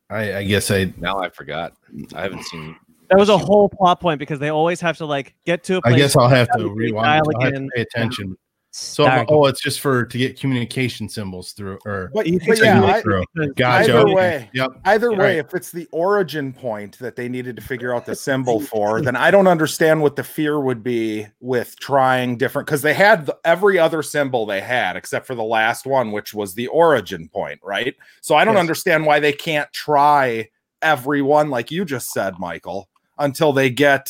[0.09, 1.73] I, I guess I Now I forgot.
[2.15, 2.75] I haven't seen.
[3.09, 5.77] That was a whole plot point because they always have to like get to a
[5.79, 5.97] I place.
[5.97, 7.07] guess I'll have to Dial rewind.
[7.07, 7.69] I'll have to again.
[7.75, 8.37] pay attention.
[8.75, 9.25] So Stargate.
[9.29, 12.91] oh, it's just for to get communication symbols through or But, You but yeah, signals
[12.91, 13.23] I, through.
[13.55, 13.99] Gotcha.
[13.99, 14.49] Either way.
[14.55, 14.69] Yep.
[14.85, 15.37] Either Yeah, way, right.
[15.45, 19.15] if it's the origin point that they needed to figure out the symbol for, then
[19.15, 23.37] I don't understand what the fear would be with trying different because they had the,
[23.45, 27.59] every other symbol they had except for the last one, which was the origin point,
[27.63, 27.95] right?
[28.21, 28.61] So I don't Yes.
[28.61, 30.49] understand why they can't try
[30.81, 34.09] every one like you just said, Michael, until they get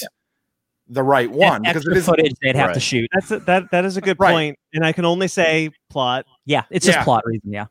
[0.88, 3.10] the right That's one because extra it is footage they'd have to shoot.
[3.14, 3.72] That's a, that.
[3.72, 4.32] That is a good Right.
[4.34, 6.26] point, and I can only say plot.
[6.46, 7.52] Yeah, it's just plot reason.
[7.52, 7.66] Yeah.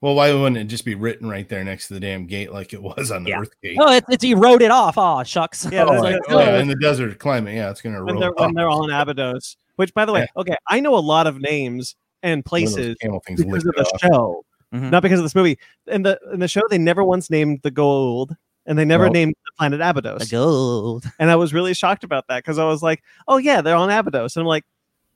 [0.00, 2.72] Well, why wouldn't it just be written right there next to the damn gate like
[2.72, 3.40] it was on the Yeah.
[3.40, 3.76] Earth gate?
[3.80, 4.94] Oh, it's, it's eroded off.
[4.96, 5.66] Oh, shucks.
[5.72, 8.20] Yeah, Oh, like, like, oh, yeah, in the desert climate, yeah, it's gonna when roll
[8.20, 8.54] they're when up.
[8.54, 9.56] they're on Abydos.
[9.76, 12.74] Which, by the way, okay, I know a lot of names and One of those
[12.74, 14.00] places camel because of the off.
[14.00, 14.44] show,
[14.74, 14.90] Mhm.
[14.90, 15.58] not because of this movie.
[15.88, 18.34] In the in the show, they never once named the gold,
[18.68, 19.14] and they never Nope.
[19.14, 20.30] named the planet The Abydos.
[20.30, 21.04] gold.
[21.18, 23.90] And I was really shocked about that because I was like, "Oh yeah, they're on
[23.90, 24.64] Abydos," and I'm like,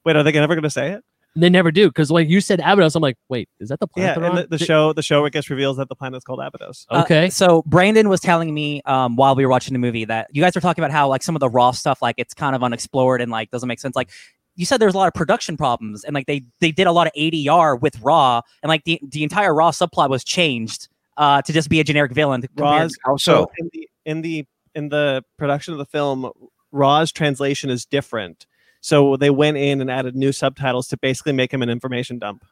[0.05, 2.61] "Wait, are they never going to say it?" They never do because when you said
[2.61, 4.17] Abydos, I'm like, wait, is that the planet?
[4.21, 6.41] they're and the, the Did- show the show it gets reveals that the planet's called
[6.41, 6.87] Abydos.
[6.91, 7.31] Uh, Okay.
[7.31, 10.55] so Brandon was telling me um, while we were watching the movie that you guys
[10.55, 13.23] were talking about how like some of the Ra stuff like it's kind of unexplored
[13.23, 13.97] and like doesn't make sense.
[13.97, 14.11] Like
[14.57, 17.07] you said, there's a lot of production problems and like they they did a lot
[17.07, 21.53] of ADR with Ra and like the the entire Ra subplot was changed uh, to
[21.53, 22.43] just be a generic villain.
[22.43, 23.51] compared- Ra's How so so?
[23.59, 26.31] in the in the in the production of the film,
[26.73, 28.47] Ra's translation is different.
[28.81, 32.45] So they went in and added new subtitles to basically make him an information dump.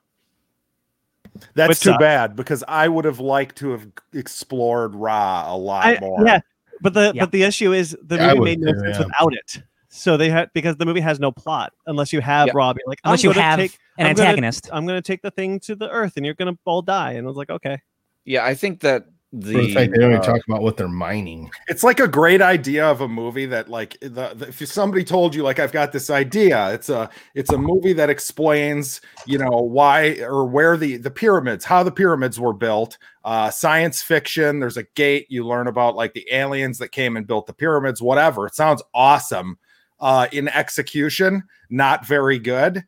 [1.54, 2.00] that's Which too sucks.
[2.00, 6.24] bad because I would have liked to have explored Ra a lot I- more.
[6.26, 6.40] yeah,
[6.80, 7.22] but the Yeah.
[7.24, 9.04] but the issue is the Yeah, movie made no sense yeah.
[9.06, 9.62] without it.
[9.88, 12.52] So they had because the movie has no plot unless you have Yeah.
[12.54, 12.68] Ra.
[12.76, 14.68] You're like, unless I'm you gonna have take, an I'm gonna- antagonist.
[14.72, 17.12] I'm going to take the thing to the Earth, and you're going to all die.
[17.12, 17.80] And I was like, okay,
[18.24, 20.88] Yeah, I think that the the, fact they don't even uh, talk about what they're
[20.88, 21.50] mining.
[21.68, 25.34] it's like a great idea of a movie that like the, the- if somebody told
[25.36, 29.50] you like i've got this idea it's a it's a movie that explains you know
[29.50, 34.76] why or where the the pyramids how the pyramids were built uh science fiction there's
[34.76, 38.46] a gate you learn about like the aliens that came and built the pyramids whatever.
[38.46, 39.58] It sounds awesome.
[40.00, 42.84] Uh in execution not very good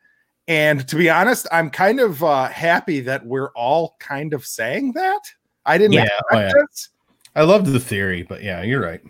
[0.48, 4.92] and to be honest i'm kind of uh happy that we're all kind of saying
[4.92, 5.20] that
[5.66, 6.52] i didn't Yeah, oh, yeah.
[6.68, 6.88] this.
[7.35, 9.00] I love the theory, but yeah, you're right.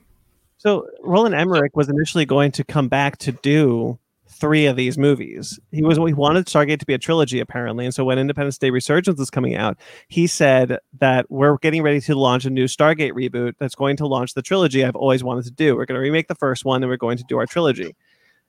[0.58, 5.58] So Roland Emmerich was initially going to come back to do three of these movies.
[5.72, 8.70] He was he wanted Stargate to be a trilogy apparently, and so when Independence Day
[8.70, 13.12] Resurgence was coming out, he said that we're getting ready to launch a new Stargate
[13.12, 15.74] reboot that's going to launch the trilogy I've always wanted to do.
[15.74, 17.96] We're going to remake the first one, and we're going to do our trilogy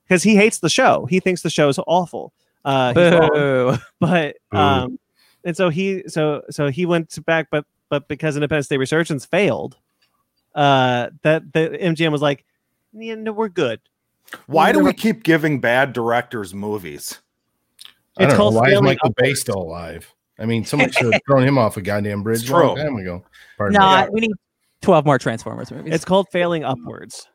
[0.04, 1.08] because he hates the show.
[1.08, 2.32] He thinks the show is awful.
[2.66, 3.78] Uh, he's wrong Boo.
[4.00, 4.58] but Boo.
[4.58, 5.00] um
[5.44, 9.78] and so he so so he went back but but because independence day resurgence failed
[10.56, 12.46] uh that the mgm was like
[12.94, 13.82] yeah, no we're good
[14.48, 17.20] Why do never- we keep giving bad directors movies?
[18.18, 18.36] I It's don't know.
[18.38, 20.14] called Why is failing Michael Bay still alive?
[20.40, 22.84] I mean, someone should have thrown him off a goddamn bridge It's a long true.
[22.84, 23.24] time ago.
[23.58, 24.10] Pardon No, me.
[24.12, 24.32] we need
[24.82, 25.94] twelve more Transformers movies.
[25.94, 27.28] it's called failing upwards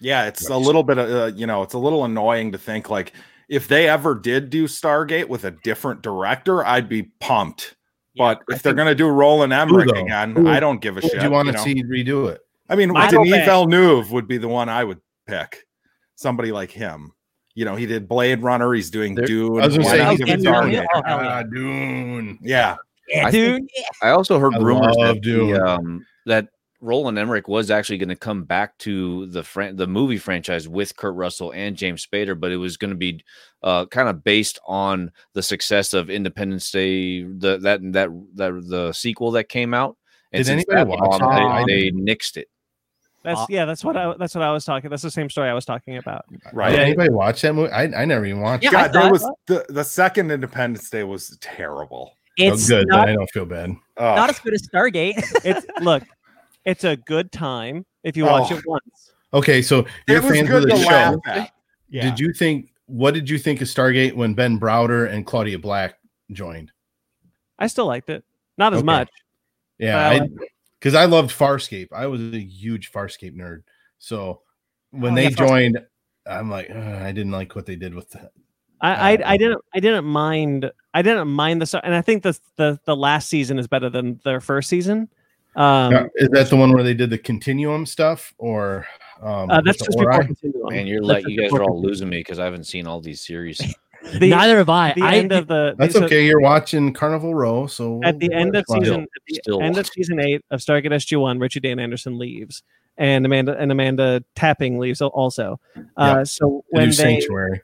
[0.00, 2.88] Yeah, it's a little bit of uh, you know, it's a little annoying to think
[2.90, 3.12] like
[3.48, 7.76] if they ever did do Stargate with a different director, I'd be pumped.
[8.14, 10.00] Yeah, but I if they're gonna do Roland Emmerich though?
[10.00, 11.18] again, Who- I don't give a shit.
[11.18, 11.62] do you want to know?
[11.64, 12.40] see redo it?
[12.68, 13.44] I mean, Michael Denis Bay.
[13.44, 15.66] Villeneuve would be the one I would pick.
[16.14, 17.12] Somebody like him.
[17.56, 18.72] You know, he did Blade Runner.
[18.72, 19.60] He's doing There- Dune.
[19.60, 20.38] I was gonna say he's give Dune.
[20.38, 20.70] it been Dune.
[20.70, 20.84] him?
[20.84, 20.86] it.
[20.92, 21.28] Hell yeah.
[21.38, 22.38] Ah, Dune.
[22.42, 22.76] Yeah,
[23.08, 23.62] yeah, I dude.
[24.02, 25.50] I also heard I rumors love that Dune.
[25.52, 26.48] the, um, that
[26.84, 30.96] Roland Emmerich was actually going to come back to the fran- the movie franchise with
[30.96, 33.24] Kurt Russell and James Spader, but it was going to be
[33.62, 38.92] uh, kind of based on the success of Independence Day, the that that that the
[38.92, 39.96] sequel that came out.
[40.32, 41.72] And Did anybody that watch bombed, it?
[41.74, 42.48] they, they nixed it.
[43.22, 45.48] that's Uh, yeah that's what i that's what i was talking that's the same story
[45.48, 46.70] i was talking about right.
[46.72, 47.70] Did anybody watch that movie?
[47.72, 48.72] I, I never even watched Yeah, it.
[48.72, 52.18] God, there was the, the second Independence Day was terrible.
[52.36, 52.88] It's oh, good.
[52.88, 53.70] not, then I don't feel bad.
[53.96, 55.22] Oh, not as good as Stargate.
[55.44, 56.02] It's look,
[56.64, 58.56] it's a good time if you watch Oh.
[58.58, 59.12] it once.
[59.32, 61.20] Okay, so you're it was fans of the show.
[61.26, 61.50] at.
[61.90, 62.72] Did you think?
[62.86, 65.94] What did you think of Stargate when Ben Browder and Claudia Black
[66.32, 66.70] joined?
[67.58, 68.24] I still liked it,
[68.58, 68.86] not as Okay.
[68.86, 69.10] much.
[69.78, 70.20] Yeah,
[70.78, 71.88] because I, loved Farscape.
[71.92, 73.62] I was a huge Farscape nerd.
[73.98, 74.42] So
[74.90, 75.80] when Oh, they yeah, joined,
[76.26, 78.32] I'm like, I didn't like what they did with that.
[78.80, 82.02] I, Uh, I I didn't I didn't mind I didn't mind the start, and I
[82.02, 85.08] think the the the last season is better than their first season.
[85.56, 88.86] Um, Now, is that the one where they did the continuum stuff, or
[89.22, 90.74] um, uh, that's just before Continuum.
[90.74, 93.20] Man, you're like you guys are all losing me because I haven't seen all these
[93.20, 93.60] series.
[94.18, 94.92] The, Neither have I.
[94.92, 96.26] the I end of the That's so okay.
[96.26, 99.86] You're watching Carnival Row, so at the end of season at the Still end of
[99.86, 99.92] watching.
[99.94, 102.62] season eight of Stargate SG One, Richard Dean Anderson leaves,
[102.98, 105.58] and Amanda and Amanda Tapping leaves al- also.
[105.96, 107.62] Uh, so They when do they Sanctuary.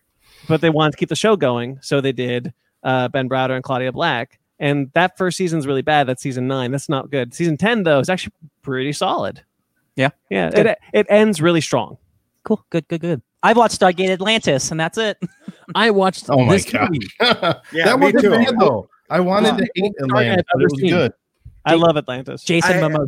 [0.48, 3.62] but they wanted to keep the show going, so they did uh, Ben Browder and
[3.62, 4.38] Claudia Black.
[4.60, 6.06] And that first season's really bad.
[6.06, 6.70] That's season nine.
[6.70, 7.34] That's not good.
[7.34, 9.42] Season ten though is actually pretty solid.
[9.96, 10.10] Yeah.
[10.30, 10.50] yeah.
[10.54, 11.96] It it ends really strong.
[12.44, 13.22] cool, good, good, good.
[13.42, 15.18] I've watched Stargate Atlantis, and that's it.
[15.74, 16.90] I watched Oh my this god.
[17.72, 18.30] Yeah, that me wasn't too.
[18.30, 18.88] bad though.
[19.08, 20.90] I wanted Uh, to hate Stargate Atlanta, I've but ever it was seen.
[20.90, 21.12] good.
[21.64, 22.42] I love Atlantis.
[22.44, 23.06] Jason I- Momoa.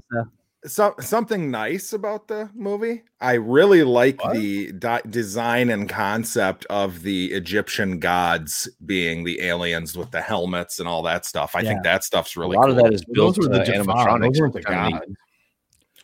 [0.65, 3.03] So, something nice about the movie.
[3.21, 4.35] I really like What?
[4.35, 10.79] the di- design and concept of the Egyptian gods being the aliens with the helmets
[10.79, 11.57] and all that stuff.
[11.57, 12.79] I think that stuff's really a lot cool.
[12.79, 14.23] of that is built Those were the uh, animatronics.
[14.35, 15.13] Those weren't the Kind of gods.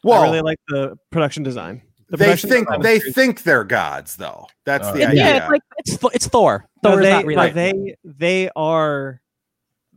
[0.03, 1.83] well, I really like the production design.
[2.11, 3.14] The they think they great.
[3.14, 4.47] think they're gods, though.
[4.64, 5.37] That's Uh, the Yeah, idea.
[5.37, 6.68] it's like it's Thor- it's Thor.
[6.83, 7.47] No, Thor is they, not really.
[7.49, 9.21] no, they they are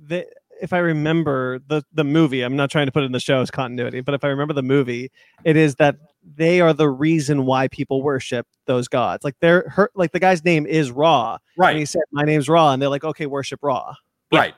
[0.03, 0.25] they
[0.61, 3.49] if I remember the the movie, I'm not trying to put it in the show's
[3.51, 5.11] continuity, but if I remember the movie,
[5.43, 5.95] it is that
[6.35, 9.23] they are the reason why people worship those gods.
[9.23, 12.71] Like they're her, like the guy's name is Ra, and he said, "My name's Ra,"
[12.73, 13.93] and they're like, "Okay, worship Ra."
[14.31, 14.53] right.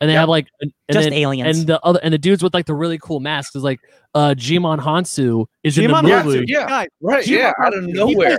[0.00, 0.20] and they Yep.
[0.20, 1.58] have like and, and just then- aliens.
[1.58, 3.80] and the other and the dudes with like the really cool masks is like
[4.14, 6.44] uh Djimon Hounsou is in Djimon the Hounsou, movie.
[6.48, 6.64] Yeah,
[7.00, 7.24] right.
[7.24, 8.38] Djimon Yeah, out of nowhere.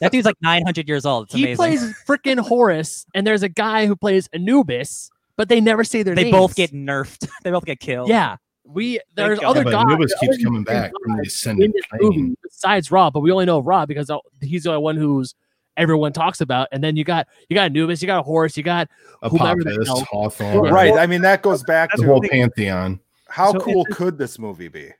[0.00, 1.24] that dude's like 900 years old.
[1.24, 1.56] It's he amazing.
[1.56, 6.14] plays freaking Horus, and there's a guy who plays Anubis, but they never say their
[6.14, 6.26] names.
[6.26, 6.36] they names.
[6.42, 7.26] both get nerfed.
[7.44, 8.10] they both get killed.
[8.10, 8.36] yeah.
[8.66, 9.48] We there's God.
[9.48, 9.88] other Yeah, but gods.
[9.90, 12.02] Anubis keeps other coming back from the gods ascended plane.
[12.02, 14.10] movie besides Ra, but we only know Ra because
[14.42, 15.34] he's the only one who's
[15.78, 16.68] everyone talks about.
[16.72, 18.88] And then you got you got Anubis, you got Horus, you got
[19.22, 20.92] whomever the Apophis, Hathor, Right.
[20.92, 23.00] I mean, that goes back That's the to whole pantheon.
[23.28, 24.90] how So cool it's- could this movie be?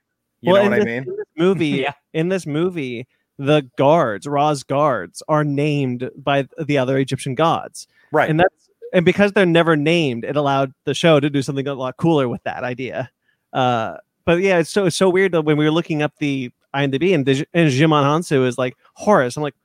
[0.41, 1.03] You Well, know what in I mean?
[1.03, 1.93] In this movie, Yeah.
[2.13, 8.27] in this movie, the guards, Ra's guards, are named by the other Egyptian gods, Right.
[8.27, 11.73] and that's and because they're never named, it allowed the show to do something a
[11.73, 13.09] lot cooler with that idea.
[13.53, 16.51] Uh, but yeah, it's so it's so weird that when we were looking up the
[16.73, 19.55] IMDb and, Dij- and Djimon Hounsou is like Horus, I'm like,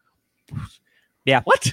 [1.24, 1.40] Yeah.
[1.44, 1.72] what?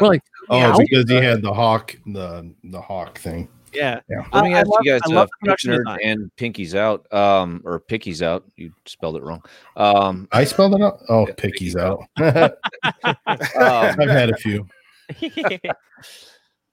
[0.00, 0.76] We're like, Oh, Yeah.
[0.78, 3.48] because he had the hawk, the the hawk thing.
[3.74, 4.24] Yeah, Yeah.
[4.32, 6.36] Let me I- I ask love- you guys, uh, love the Pink production Nerd and
[6.36, 8.44] Pinky's out, um, or Picky's out.
[8.56, 9.42] You spelled it wrong.
[9.76, 11.00] Um, I spelled it out.
[11.08, 12.04] Oh, Yeah, picky's Picky's out.
[13.04, 14.66] um, I've had a few.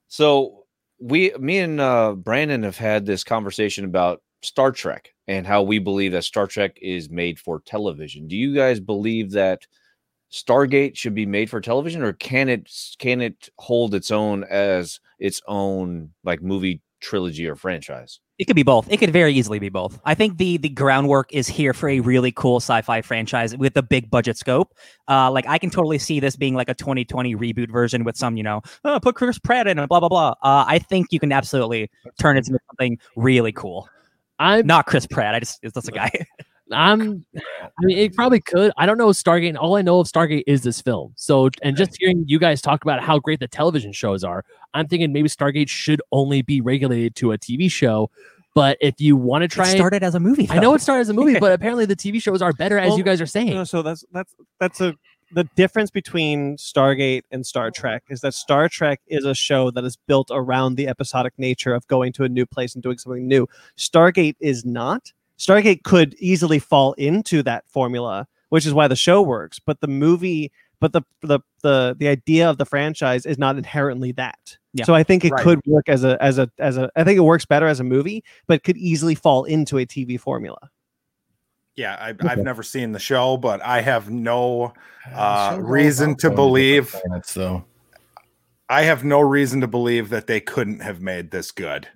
[0.09, 0.65] So
[0.99, 5.79] we, me and uh, Brandon have had this conversation about Star Trek and how we
[5.79, 8.27] believe that Star Trek is made for television.
[8.27, 9.65] Do you guys believe that
[10.31, 12.69] Stargate should be made for television, or can it
[12.99, 18.19] can it hold its own as its own like movie trilogy or franchise?
[18.39, 18.89] It could be both.
[18.89, 19.99] It could very easily be both.
[20.05, 23.83] I think the the groundwork is here for a really cool sci-fi franchise with a
[23.83, 24.73] big budget scope.
[25.09, 28.37] Uh, like I can totally see this being like a 2020 reboot version with some,
[28.37, 30.29] you know, oh, put Chris Pratt in and blah blah blah.
[30.41, 33.89] Uh, I think you can absolutely turn it into something really cool.
[34.39, 35.35] I'm Not Chris Pratt.
[35.35, 36.09] I just it's just a guy.
[36.71, 38.71] I'm I mean it probably could.
[38.77, 39.55] I don't know Stargate.
[39.57, 41.13] All I know of Stargate is this film.
[41.15, 44.87] So and just hearing you guys talk about how great the television shows are, I'm
[44.87, 48.09] thinking maybe Stargate should only be regulated to a TV show.
[48.55, 50.47] But if you want to try it started as a movie.
[50.49, 52.89] I know it started as a movie, but apparently the TV shows are better as
[52.89, 53.53] Well, you guys are saying.
[53.53, 54.95] No, so that's that's that's a
[55.31, 59.83] the difference between Stargate and Star Trek is that Star Trek is a show that
[59.83, 63.27] is built around the episodic nature of going to a new place and doing something
[63.27, 63.47] new.
[63.77, 65.13] Stargate is not.
[65.39, 69.57] Stargate could easily fall into that formula, which is why the show works.
[69.59, 74.11] But the movie, but the the the the idea of the franchise is not inherently
[74.13, 74.57] that.
[74.73, 74.85] Yeah.
[74.85, 75.43] So I think it Right.
[75.43, 76.89] could work as a as a as a.
[76.95, 80.19] I think it works better as a movie, but could easily fall into a TV
[80.19, 80.69] formula.
[81.75, 84.73] Yeah, I, I've never seen the show, but I have no
[85.13, 87.63] Uh, reason to believe- planets, though.
[88.67, 91.87] I have no reason to believe that they couldn't have made this good.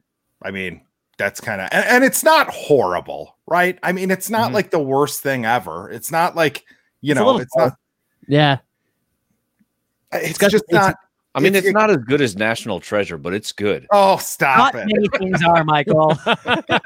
[0.41, 0.81] I mean,
[1.17, 3.77] that's kind of and, and it's not horrible, right?
[3.83, 4.53] I mean, it's not Mhm.
[4.55, 5.89] like the worst thing ever.
[5.91, 6.63] It's not like
[7.01, 7.73] you It's know, it's not.
[8.27, 8.57] yeah.
[10.11, 10.95] It's got just it's- not.
[11.35, 13.87] I mean, It's- it's not as good as National Treasure, but it's good.
[13.91, 14.87] Oh, stop Not it!
[14.93, 16.15] many things are, Michael.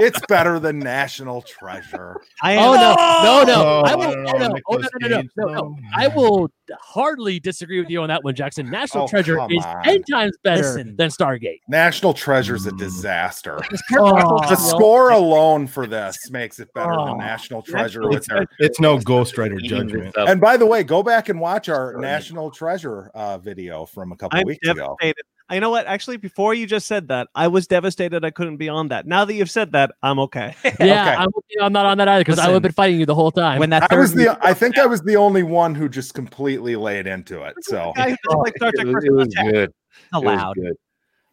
[0.00, 2.20] It's better than National Treasure.
[2.42, 3.64] I Oh no, no, no!
[3.64, 4.12] Oh, I I will.
[4.12, 5.76] don't Oh, know, no, oh, no, no, no, no, no, no!
[5.96, 8.70] I will hardly disagree with you on that one, Jackson.
[8.70, 9.82] National Oh, Treasure is on.
[9.84, 10.94] ten times better Listen.
[10.96, 11.60] than Stargate.
[11.68, 12.78] National Treasure is a Mm.
[12.78, 13.58] disaster.
[13.98, 17.06] Oh, The score alone for this makes it better Oh.
[17.06, 18.44] than National Treasure with their.
[18.58, 20.14] It's no Ghost Rider judgment.
[20.16, 24.16] And by the way, go back and watch our National Treasure uh, video from a
[24.16, 24.96] couple I'm weeks ago.
[25.00, 25.22] devastated.
[25.50, 25.86] You know what?
[25.86, 29.06] Actually, before you just said that, I was devastated I couldn't be on that.
[29.06, 30.54] Now that you've said that, I'm okay.
[30.64, 31.14] Yeah, Okay.
[31.16, 31.28] I'm,
[31.62, 33.58] I'm not on that either because I would have been fighting you the whole time.
[33.58, 34.38] when that I was the.
[34.42, 37.54] I think I was the only one who just completely laid into it.
[37.62, 39.52] So Guy who doesn't like Star It was, it was Contact.
[39.54, 39.70] good.
[39.70, 39.72] It
[40.12, 40.56] was allowed.
[40.56, 40.76] good.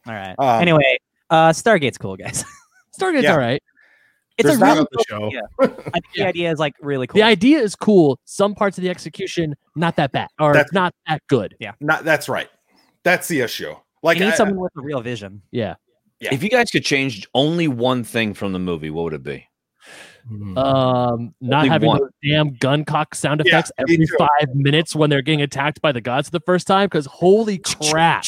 [0.07, 0.35] All right.
[0.39, 0.97] Um, anyway,
[1.29, 2.45] uh, Stargate's cool, guys.
[2.99, 3.33] Stargate's Yeah.
[3.33, 3.61] all right.
[4.37, 5.25] It's There's a not really the cool show.
[5.27, 5.41] idea.
[5.87, 7.15] I think the idea is like really cool.
[7.19, 8.19] The idea is cool.
[8.25, 11.55] Some parts of the execution not that bad or That's- not that good.
[11.59, 12.49] Yeah, not that's right.
[13.03, 13.75] That's the issue.
[14.03, 15.41] Like you need I- someone with a real vision.
[15.51, 15.75] Yeah.
[16.19, 16.33] Yeah.
[16.33, 19.47] If you guys could change only one thing from the movie, what would it be?
[20.27, 20.57] Hmm.
[20.57, 21.99] Um, not Only having one.
[21.99, 25.91] those damn gun cock sound effects me every five minutes when they're getting attacked by
[25.91, 26.87] the gods the first time.
[26.87, 27.57] Because holy
[27.89, 28.25] crap,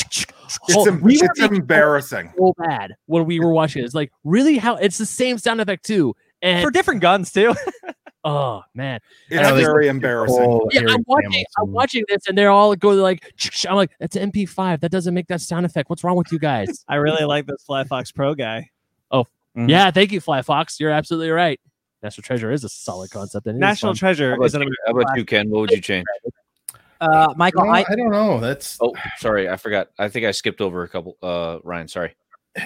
[0.67, 2.33] it's, Oh, em- we it's embarrassing.
[2.37, 3.85] so bad when we were watching it.
[3.85, 6.15] It's like really how it's the same sound effect too.
[6.41, 7.53] And For different guns too.
[8.23, 10.37] oh man, It's Yeah, they- very embarrassing.
[10.39, 11.45] Oh, yeah, I'm Eric watching.
[11.57, 13.31] I'm watching this, and they're all going like,
[13.67, 14.79] I'm like, that's an MP5.
[14.81, 15.89] That doesn't make that sound effect.
[15.89, 16.83] What's wrong with you guys?
[16.87, 18.69] I really like this Fly Fox Pro guy.
[19.57, 19.69] Mhm.
[19.69, 20.79] yeah, thank you, Fly Fox.
[20.79, 21.59] You're absolutely right.
[22.03, 23.47] National Treasure is a solid concept.
[23.47, 23.97] And National fun.
[23.97, 25.49] Treasure How is about, an you, how about you, Ken?
[25.49, 26.05] What would you change?
[26.99, 28.39] Uh, Michael, No, I, I don't know.
[28.39, 29.89] That's Oh, sorry, I forgot.
[29.99, 31.17] I think I skipped over a couple.
[31.21, 32.15] Uh, Ryan, sorry.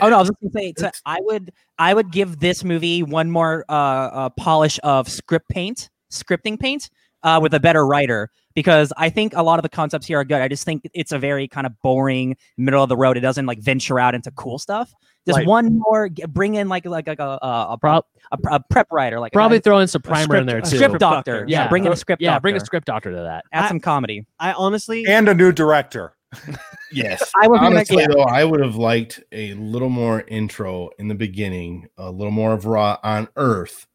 [0.01, 3.03] oh no, I was just gonna say, to, I would, I would give this movie
[3.03, 6.89] one more uh, uh polish of script paint, scripting paint,
[7.23, 10.23] uh, with a better writer because I think a lot of the concepts here are
[10.25, 10.41] good.
[10.41, 13.15] I just think it's a very kind of boring, middle of the road.
[13.17, 14.93] It doesn't like venture out into cool stuff.
[15.27, 15.45] Just Right.
[15.47, 19.19] one more, bring in like like, like a, a, a, Prob- a, a prep writer,
[19.19, 20.65] like Probably a, throw in some primer in there too.
[20.77, 21.31] script Script doctor.
[21.41, 21.45] doctor.
[21.47, 22.21] Yeah, bring in a script.
[22.23, 22.65] Yeah, bring a doctor.
[22.65, 23.45] script doctor to that.
[23.53, 24.25] Add I- some comedy.
[24.39, 26.13] I honestly, And a new director.
[26.91, 27.31] yes.
[27.41, 28.07] I was gonna- Honestly, yeah.
[28.11, 32.53] though, I would have liked a little more intro in the beginning, a little more
[32.53, 33.85] of Ra on Earth,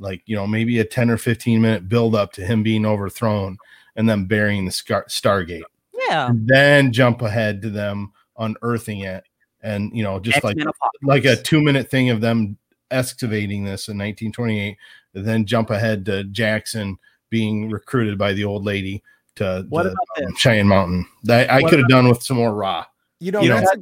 [0.00, 3.58] like you know, maybe a ten or fifteen minute build up to him being overthrown
[3.96, 5.62] and then burying the Scar- Stargate,
[6.08, 9.24] Yeah, and then jump ahead to them unearthing it,
[9.62, 11.02] and you know, just like X-Men Apocalypse.
[11.04, 12.56] like a two minute thing of them
[12.90, 14.76] excavating this in 1928,
[15.14, 19.02] then jump ahead to Jackson being recruited by the old lady
[19.36, 21.06] to What the, about um, Cheyenne Mountain.
[21.24, 22.84] That I What could have done with some more Ra.
[23.20, 23.80] You know, You know that's a-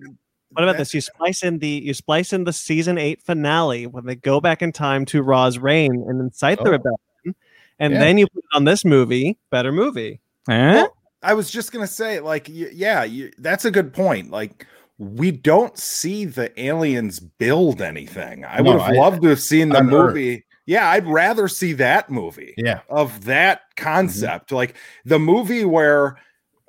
[0.59, 0.93] what about this?
[0.93, 4.61] You splice in the you splice in the season eight finale when they go back
[4.61, 6.73] in time to Ra's reign and incite the Oh.
[6.73, 7.37] rebellion,
[7.79, 7.99] and Yeah.
[8.01, 10.21] then you put it on this movie, better movie.
[10.51, 10.87] Eh?
[11.23, 14.31] I was just gonna say, like, yeah, you, that's a good point.
[14.33, 14.67] Like,
[14.99, 18.45] we don't see the aliens build anything.
[18.45, 20.15] I No, would have I- loved to have seen the on Earth.
[20.15, 20.45] movie.
[20.67, 22.81] Yeah, I'd rather see that movie Yeah.
[22.91, 24.51] of that concept.
[24.53, 26.17] Like the movie where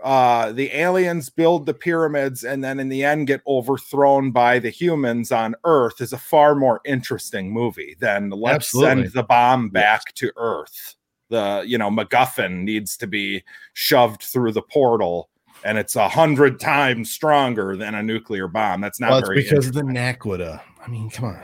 [0.04, 4.70] uh the aliens build the pyramids and then in the end get overthrown by the
[4.70, 9.04] humans on Earth is a far more interesting movie than let's Absolutely.
[9.04, 10.96] send the bomb back to Earth.
[11.30, 15.30] The you know MacGuffin needs to be shoved through the portal
[15.64, 18.82] and it's a hundred times stronger than a nuclear bomb.
[18.82, 19.82] That's not Well, it's very because of the.
[19.82, 20.62] Naquadah.
[20.82, 21.44] I mean, come on.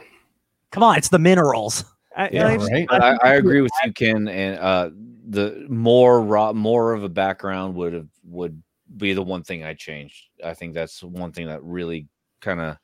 [0.72, 1.84] Come on, it's the minerals.
[2.16, 2.88] I, Yeah, I just- right.
[2.90, 4.28] I I, I agree with you, Ken.
[4.28, 4.90] And uh,
[5.28, 8.62] the more Ra, more of a background would have would
[8.98, 10.26] be the one thing I changed.
[10.44, 12.08] I think that's one thing that really
[12.42, 12.78] kind of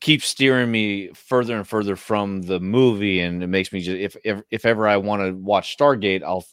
[0.00, 4.16] keeps steering me further and further from the movie, and it makes me just if
[4.24, 6.44] if, if ever I want to watch Stargate, I'll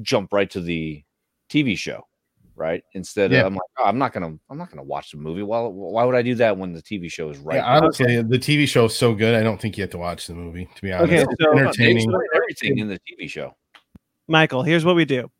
[0.00, 1.04] jump right to the
[1.50, 2.07] TV show.
[2.58, 2.82] Right.
[2.94, 3.40] Instead, Yeah.
[3.40, 5.42] of, I'm like, oh, I'm not gonna, I'm not gonna watch the movie.
[5.42, 7.56] Why, why would I do that when the TV show is right?
[7.56, 9.34] Yeah, honestly, the TV show is so good.
[9.36, 10.68] I don't think you have to watch the movie.
[10.74, 11.96] To be honest, Okay, so- They entertaining.
[11.98, 13.54] explain everything in the TV show.
[14.26, 15.30] Michael, here's what we do: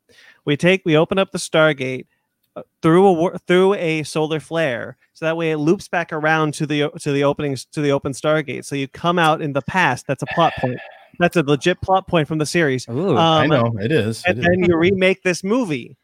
[0.45, 2.07] we take, we open up the Stargate
[2.55, 6.65] uh, through a through a solar flare, so that way it loops back around to
[6.65, 8.65] the to the openings to the open Stargate.
[8.65, 10.07] So you come out in the past.
[10.07, 10.79] That's a plot point.
[11.19, 12.87] That's a legit plot point from the series.
[12.89, 13.15] Ooh.
[13.17, 14.23] I Um, know it is.
[14.25, 14.45] It And is.
[14.45, 15.97] then you remake this movie.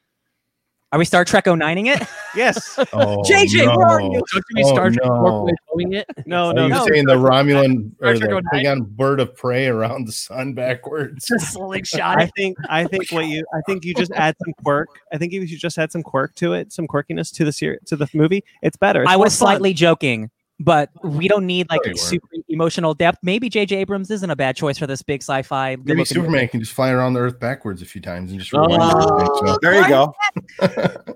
[0.95, 2.07] Are we Star Trek 09ing it?
[2.35, 2.77] Yes.
[2.93, 4.11] Oh, JJ, where are you?
[4.11, 5.47] Don't you be Oh, Star Trek no.
[5.47, 6.07] Incorporated it?
[6.25, 6.85] No, Are no, you no.
[6.87, 10.53] saying the Romulan or Star the oh Trek Klingon bird of prey around the sun
[10.53, 11.25] backwards?
[11.27, 12.21] Just slingshot.
[12.21, 14.87] I think I think what you I think you just add some quirk.
[15.11, 17.81] I think if you just add some quirk to it, some quirkiness to the series
[17.87, 19.03] to the movie, it's better.
[19.03, 19.47] It's I more was fun.
[19.47, 20.29] slightly joking,
[20.59, 23.19] but we don't need like No, super emotional depth.
[23.23, 23.75] Maybe J.J.
[23.77, 25.75] Abrams isn't a bad choice for this big sci-fi.
[25.83, 26.47] Maybe Superman movie.
[26.47, 28.53] can just fly around the Earth backwards a few times and just.
[28.53, 28.65] Oh.
[28.65, 30.13] rewind everything, so- There you go.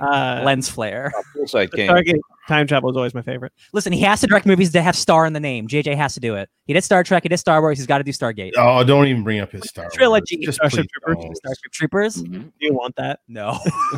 [0.00, 1.12] Uh, Lens flare.
[1.36, 1.88] Poolside the King.
[1.88, 3.52] Stargate time travel is always my favorite.
[3.72, 5.68] Listen, he has to direct movies that have star in the name.
[5.68, 6.50] JJ has to do it.
[6.66, 7.22] He did Star Trek.
[7.22, 7.78] He did Star Wars.
[7.78, 8.50] He's got to do Stargate.
[8.56, 9.94] Oh, don't even bring up his Star Wars.
[9.94, 10.38] Trilogy.
[10.38, 11.22] Just Starship Troopers.
[11.24, 11.36] don't.
[11.36, 12.16] Starship Troopers.
[12.16, 12.42] Mhm.
[12.42, 13.20] Do you want that?
[13.28, 13.56] No,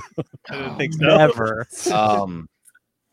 [0.51, 1.17] I didn't think so.
[1.17, 1.67] never.
[1.91, 2.47] Um,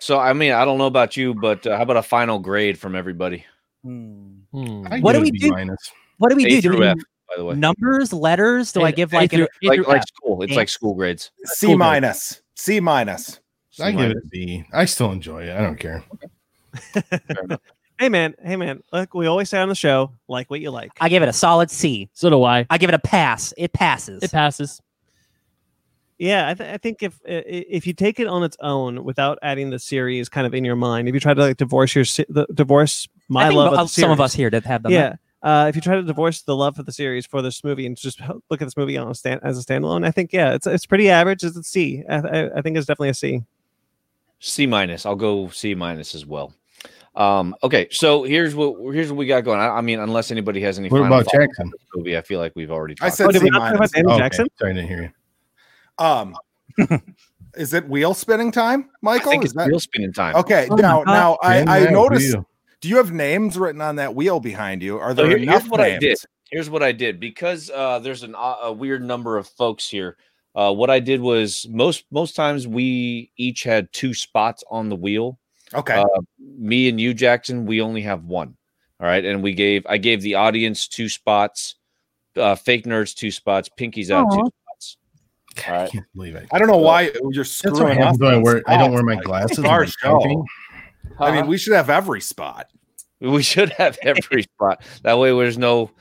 [0.02, 2.78] so I mean, I don't know about you, but uh, how about a final grade
[2.78, 3.45] from everybody?
[3.84, 4.39] Hmm.
[4.54, 5.49] I What do we do?
[5.52, 5.91] minus.
[6.18, 6.56] What do we A do?
[6.56, 6.97] Do through we F,
[7.30, 7.56] by the way.
[7.56, 8.72] numbers, letters?
[8.74, 10.41] Do I A- give A like through- an, Like like school.
[10.43, 10.58] It's Yeah.
[10.58, 11.32] like school grades.
[11.45, 12.41] C Cool, minus.
[12.56, 13.39] C minus.
[13.80, 14.66] I give it a B.
[14.74, 15.56] I still enjoy it.
[15.56, 16.04] I don't care.
[17.99, 18.82] Hey man, hey man.
[18.91, 20.91] Look, we always say on the show, like what you like.
[20.99, 22.10] I give it a solid C.
[22.14, 22.66] So do I.
[22.68, 23.54] I give it a pass.
[23.58, 24.24] It passes.
[24.24, 24.82] It passes.
[26.22, 29.03] Yeah, I, th- I think if i- i- if you take it on its own
[29.03, 31.95] without adding the series kind of in your mind, if you try to like divorce
[31.95, 34.63] your se- the, divorce my I love bo- of the some of us here did
[34.65, 34.91] have them.
[34.91, 35.15] yeah.
[35.41, 37.97] Uh, if you try to divorce the love for the series for this movie and
[37.97, 38.19] just
[38.51, 40.86] look at this movie on a stand as a standalone, I think yeah, it's it's
[40.86, 41.43] pretty average.
[41.43, 42.03] It's a C.
[42.07, 43.41] I, I, I think it's definitely a C.
[44.38, 45.07] C minus.
[45.07, 46.53] I'll go C minus as well.
[47.15, 49.59] Um, okay, so here's what here's what we got going.
[49.59, 51.72] I, I mean, unless anybody has any What final about thoughts on Jackson?
[51.72, 52.95] this movie, I feel like we've already.
[53.01, 53.91] I said Oh, did C we not talk about minus.
[53.93, 54.47] Danny Okay, Jackson?
[54.59, 55.09] Sorry, I didn't hear you.
[55.98, 56.36] Um,
[57.56, 59.32] is it wheel spinning time, I Michael?
[59.32, 60.36] think Is it's that wheel spinning time.
[60.36, 60.68] okay?
[60.70, 62.34] Oh now, now I, I that noticed.
[62.36, 62.48] wheel.
[62.80, 64.98] Do you have names written on that wheel behind you?
[64.98, 66.18] Are So there here- enough here's what I did.
[66.50, 70.18] Here's what I did because uh, there's an, uh, a weird number of folks here.
[70.54, 74.96] Uh, what I did was most most times we each had two spots on the
[74.98, 75.39] wheel.
[75.74, 75.96] Okay.
[75.96, 76.06] Uh,
[76.58, 78.58] me and you, Jackson, we only have one.
[79.00, 81.76] All right, and we gave I gave the audience two spots,
[82.36, 84.52] uh, fake nerds two spots, pinkies out two
[85.52, 85.70] spots.
[85.70, 86.47] All I can't believe it.
[86.52, 88.64] I don't know why you're That's screwing what up when I wear.
[88.68, 89.60] I don't wear my glasses.
[89.60, 90.20] Our I'm show.
[90.20, 90.45] typing.
[91.20, 92.68] I mean, we should have every spot.
[93.20, 94.84] we should have every spot.
[95.04, 95.91] That way, there's no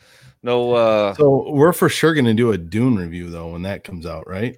[0.43, 0.73] no.
[0.73, 4.07] uh So we're for sure going to do a Dune review though when that comes
[4.07, 4.57] out, right?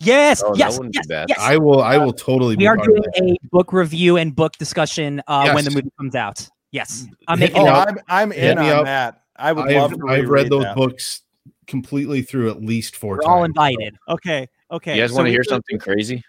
[0.00, 0.42] Yes.
[0.44, 0.78] Oh, that yes.
[0.78, 1.26] be Yes.
[1.28, 1.38] yes.
[1.38, 1.82] I will.
[1.82, 2.54] I will totally.
[2.54, 6.14] we be are doing a book review and book discussion uh, when the movie comes
[6.14, 6.48] out.
[6.72, 7.06] Yes.
[7.28, 7.66] I'm making Oh.
[7.66, 8.84] I'm I'm in on up.
[8.86, 9.22] that.
[9.36, 9.96] I would I've, love to.
[9.96, 10.76] I've read reread those that.
[10.76, 11.22] books
[11.70, 13.26] completely through at least 4 We're times.
[13.28, 13.96] all invited.
[14.08, 14.96] Okay, okay.
[14.96, 16.22] you guys so want to hear something crazy?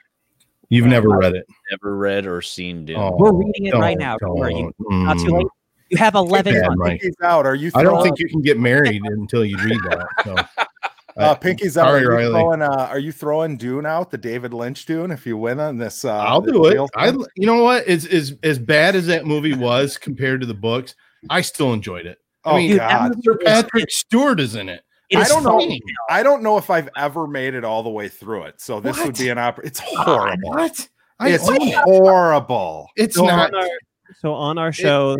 [0.70, 1.46] You've never read it.
[1.70, 2.96] Never read or seen Dune.
[2.98, 4.18] Oh, We're reading it right now.
[4.18, 4.54] Don't worry.
[4.54, 4.74] don't.
[4.90, 5.38] Not too Mm.
[5.40, 5.48] late.
[5.90, 6.90] You have 11 bad, months.
[6.90, 7.46] Pinky's out.
[7.46, 7.70] Are you?
[7.76, 10.08] I don't think you can get married until you read that.
[10.24, 10.36] So.
[11.18, 11.88] Uh, Pinky's out.
[11.88, 12.32] Sorry, are, you Riley.
[12.32, 15.78] throwing, uh, are you throwing Dune out the David Lynch Dune if you win on
[15.78, 16.06] this?
[16.06, 16.90] Uh, I'll this do it.
[16.96, 17.86] I, you know what?
[17.86, 20.96] As as as bad as that movie was compared to the books,
[21.30, 22.18] I still enjoyed it.
[22.46, 23.12] Oh mean, God!
[23.26, 24.84] Sir Patrick Stewart is in it.
[25.12, 25.60] It I don't know.
[25.60, 25.82] funny.
[26.10, 28.60] I don't know if I've ever made it all the way through it.
[28.62, 29.66] So this would be an opera.
[29.68, 30.50] It's horrible.
[30.50, 30.88] What?
[31.20, 32.88] I It's horrible.
[32.96, 33.54] It's So not.
[33.54, 33.70] on our,
[34.20, 35.18] so on our show,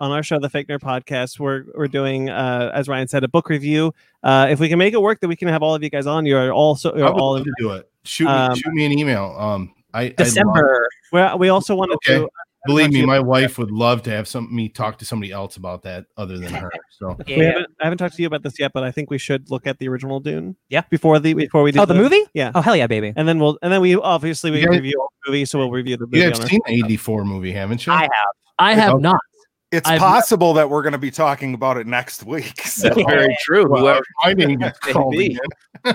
[0.00, 3.28] on our show, the Fake Nerd Podcast, we're we're doing, uh, as Ryan said, a
[3.28, 3.92] book review.
[4.22, 6.06] Uh, if we can make it work, then we can have all of you guys
[6.06, 6.24] on.
[6.24, 7.32] You're also I you're would all.
[7.34, 7.90] love to do it.
[8.04, 9.34] Shoot me, Um, shoot me an email.
[9.38, 10.88] Um, I I love- December.
[11.12, 12.18] Well, we also wanted Okay.
[12.18, 12.28] to.
[12.66, 15.82] Believe me, my wife would love to have some me talk to somebody else about
[15.82, 16.70] that other than her.
[16.90, 19.18] So We haven't, I haven't talked to you about this yet, but I think we
[19.18, 20.54] should look at the original Dune.
[20.68, 20.82] Yeah.
[20.90, 22.22] Before the before we do Oh, the movie?
[22.34, 22.52] Yeah.
[22.54, 23.12] Oh, hell yeah, baby.
[23.16, 25.58] And then we'll and then we obviously we You guys- review all the movie, so
[25.58, 26.18] we'll review the movie.
[26.18, 27.92] You have seen the '84 movie, haven't you?
[27.92, 28.10] I have.
[28.58, 29.02] I have Okay.
[29.02, 29.20] not.
[29.72, 32.60] It's I've- possible that we're going to be talking about it next week.
[32.66, 32.88] So.
[32.90, 33.68] That's very true.
[33.68, 35.38] Well, Whoever, my name gets called Maybe.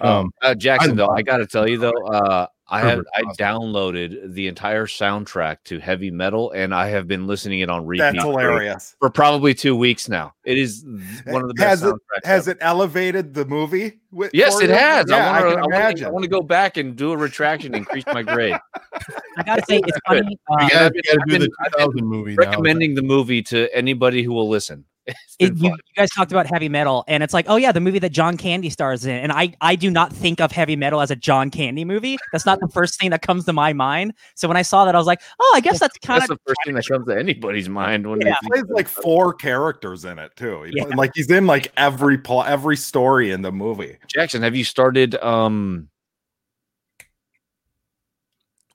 [0.00, 3.22] um, uh, Jackson, I though, I got to tell you though, uh, I have I
[3.38, 8.00] downloaded the entire soundtrack to heavy metal, and I have been listening it on repeat
[8.00, 8.96] That's for- hilarious.
[8.98, 10.34] for probably two weeks now.
[10.44, 10.84] It is
[11.26, 14.00] one of the best Has it- Has it elevated the movie?
[14.10, 14.74] wi- Yes, it you?
[14.74, 15.04] has.
[15.08, 15.76] Yeah, I I, want can to.
[15.76, 16.12] I, imagine.
[16.12, 18.56] want to go back and do a retraction, increase my grade.
[19.36, 20.24] I gotta say, it's Good.
[20.24, 20.30] funny.
[20.30, 22.34] you Uh, gotta, I've been- gotta I've do the been- I've been 2000 movie.
[22.36, 22.46] now.
[22.50, 24.84] Recommending the movie to anybody who will listen.
[25.38, 27.80] It's it, you, you guys talked about heavy metal, and it's like, oh yeah, the
[27.80, 31.00] movie that John Candy stars in, and I I do not think of heavy metal
[31.00, 32.18] as a John Candy movie.
[32.30, 34.14] That's not the first thing that comes to my mind.
[34.36, 36.38] So when I saw that, I was like, oh, I guess that's kind That's of
[36.38, 38.36] the first thing that comes to anybody's mind when Yeah.
[38.42, 40.62] He plays like four characters in it too.
[40.64, 40.84] He- Yeah.
[40.84, 43.96] Like he's in like every plot, every story in the movie.
[44.06, 45.88] Jackson, have you started um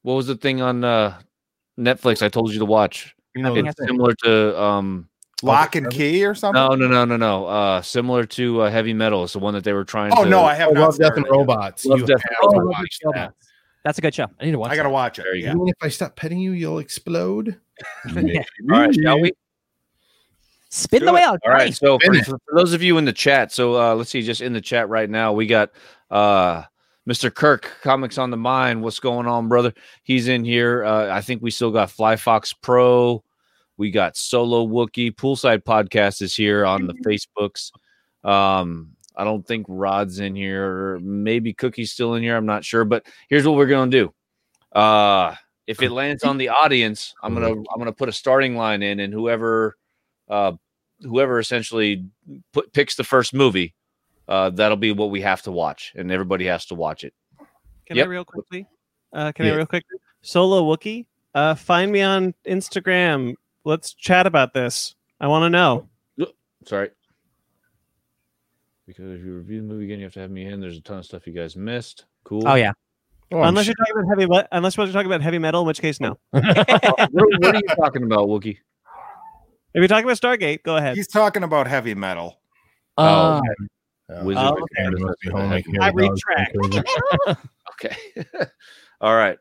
[0.02, 1.20] what was the thing on uh
[1.80, 3.16] Netflix I told you to watch?
[3.36, 5.08] You know, It's similar to um
[5.44, 6.60] Lock and Key or something.
[6.60, 9.24] no no no no no uh similar to uh, heavy metal.
[9.24, 10.98] It's the one that they were trying oh to no, I have I not love
[10.98, 11.28] Death and.
[11.30, 11.86] Robots.
[11.86, 13.00] Love Death and to Robots.
[13.14, 13.34] that.
[13.84, 14.26] that's a good show.
[14.40, 14.72] I need to watch.
[14.72, 14.94] I gotta that.
[14.94, 15.24] watch it.
[15.24, 15.52] There you yeah.
[15.52, 17.56] Even if I stop petting you, you'll explode.
[18.16, 18.24] All
[18.66, 19.32] right, shall we?
[20.70, 21.16] Spin Do the it.
[21.16, 21.38] wheel.
[21.46, 21.74] All right.
[21.74, 24.54] So for, for those of you in the chat, so uh, let's see, just in
[24.54, 25.72] the chat right now, we got
[26.12, 26.64] uh,
[27.08, 27.34] Mr.
[27.34, 28.82] Kirk, Comics on the Mind.
[28.82, 29.74] What's going on, brother?
[30.04, 30.84] He's in here.
[30.84, 33.24] Uh, I think we still got Fly Fox Pro.
[33.78, 35.14] We got Solo Wookie.
[35.16, 37.72] Poolside Podcast is here on the Facebooks.
[38.24, 42.36] Um, I don't think Rod's in here, maybe Cookie's still in here.
[42.36, 44.14] I'm not sure, but here's what we're gonna do.
[44.74, 48.84] Uh, if it lands on the audience, I'm gonna I'm gonna put a starting line
[48.84, 49.76] in, and whoever,
[50.30, 50.54] uh,
[51.02, 52.06] whoever essentially
[52.54, 53.74] put picks the first movie,
[54.28, 57.14] uh, that'll be what we have to watch, and everybody has to watch it.
[57.86, 58.06] Can Yep.
[58.06, 58.68] I real quickly?
[59.14, 59.86] Uh, can I real quick?
[60.22, 63.34] Solo Wookie, uh, find me on Instagram.
[63.68, 64.96] Let's chat about this.
[65.20, 65.90] I want to know.
[66.66, 66.90] Sorry.
[68.86, 70.62] Because if you review the movie again, you have to have me in.
[70.62, 72.06] There's a ton of stuff you guys missed.
[72.24, 72.48] Cool.
[72.48, 72.72] Oh yeah.
[73.32, 74.48] Oh, unless sure- you're talking about heavy.
[74.54, 76.18] Unless we're talking about heavy metal, in which case, no.
[76.32, 76.44] what,
[77.12, 78.58] what are you talking about, Wookie?
[79.74, 80.96] If you're talking about Stargate, go ahead.
[80.96, 82.40] He's talking about heavy metal.
[82.98, 83.42] Uh,
[84.10, 84.76] Oh, Wizard Oh, of okay.
[84.78, 86.58] Canada must be must home have- making I every dog go retract.
[87.26, 87.38] crazy.
[87.74, 88.46] Okay.
[89.02, 89.38] All right.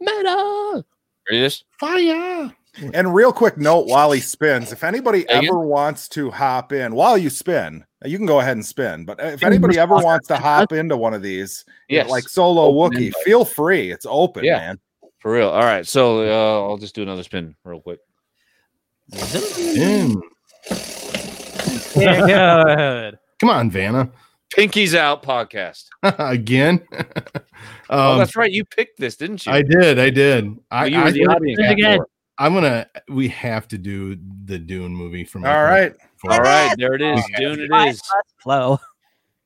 [0.00, 0.84] meta.
[1.30, 1.64] Ready this?
[1.80, 2.52] Fire!
[2.94, 5.46] And real quick note while he spins, if anybody Again?
[5.46, 9.04] ever wants to hop in while you spin, you can go ahead and spin.
[9.04, 12.08] But if anybody ever wants to hop into one of these, Yes.
[12.08, 13.22] like solo Open Wookie, invite.
[13.24, 13.90] feel free.
[13.90, 14.58] It's open, Yeah.
[14.58, 14.78] man.
[15.18, 15.48] For real.
[15.48, 15.84] All right.
[15.86, 17.98] So uh, I'll just do another spin real quick.
[19.76, 20.20] In.
[21.94, 23.18] Good.
[23.40, 24.10] Come on, Vanna.
[24.54, 25.84] Pinky's Out podcast.
[26.02, 26.86] Again.
[27.90, 28.50] oh, um, that's right.
[28.52, 29.52] You picked this, didn't you?
[29.52, 29.98] I did.
[29.98, 30.56] I did.
[30.70, 31.58] I, you were I the audience.
[31.58, 31.92] did it again.
[31.98, 32.08] before.
[32.38, 32.88] I'm gonna.
[33.08, 35.44] We have to do the Dune movie from.
[35.44, 35.94] All right.
[36.28, 36.74] All right.
[36.78, 37.18] There it is.
[37.18, 37.34] Okay.
[37.36, 37.70] Dune it is.
[37.70, 38.80] Right, flow.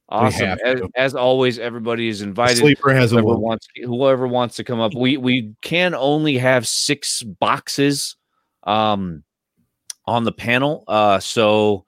[0.09, 0.59] Awesome.
[0.63, 2.59] As, as always, everybody is invited.
[2.59, 3.41] Sleeper has whoever vote.
[3.41, 4.93] wants whoever wants to come up.
[4.95, 8.17] We we can only have six boxes
[8.65, 9.25] um
[10.05, 10.85] on the panel.
[10.87, 11.87] Uh so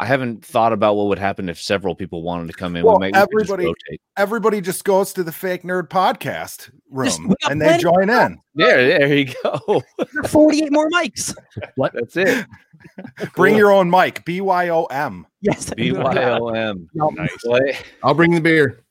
[0.00, 2.86] I haven't thought about what would happen if several people wanted to come in.
[2.86, 3.72] Well, we may we just everybody-
[4.16, 8.38] Everybody just goes to the fake nerd podcast room we and they plenty- join in.
[8.54, 9.82] There, there you go.
[10.26, 11.34] Forty-eight more mics.
[11.76, 11.92] What?
[11.92, 12.46] That's it.
[13.36, 13.58] Bring Cool.
[13.58, 14.24] your own mic.
[14.24, 15.26] B Y O M.
[15.42, 15.68] Yes.
[15.76, 16.88] BYOM.
[16.94, 17.14] Nope.
[17.14, 17.36] Nice.
[17.44, 18.82] Boy, I'll bring the beer.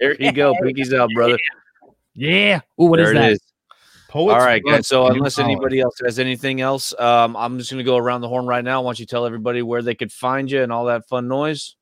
[0.00, 0.54] There you go.
[0.62, 1.36] Pinky's out, brother.
[2.14, 2.60] Yeah.
[2.78, 3.32] Oh, what there is it that?
[3.32, 3.40] is.
[4.14, 4.86] Poets All right, guys.
[4.86, 5.56] So unless Holland.
[5.56, 8.80] anybody else has anything else, um, I'm just gonna go around the horn right now.
[8.80, 11.74] Why don't you tell everybody where they could find you and all that fun noise?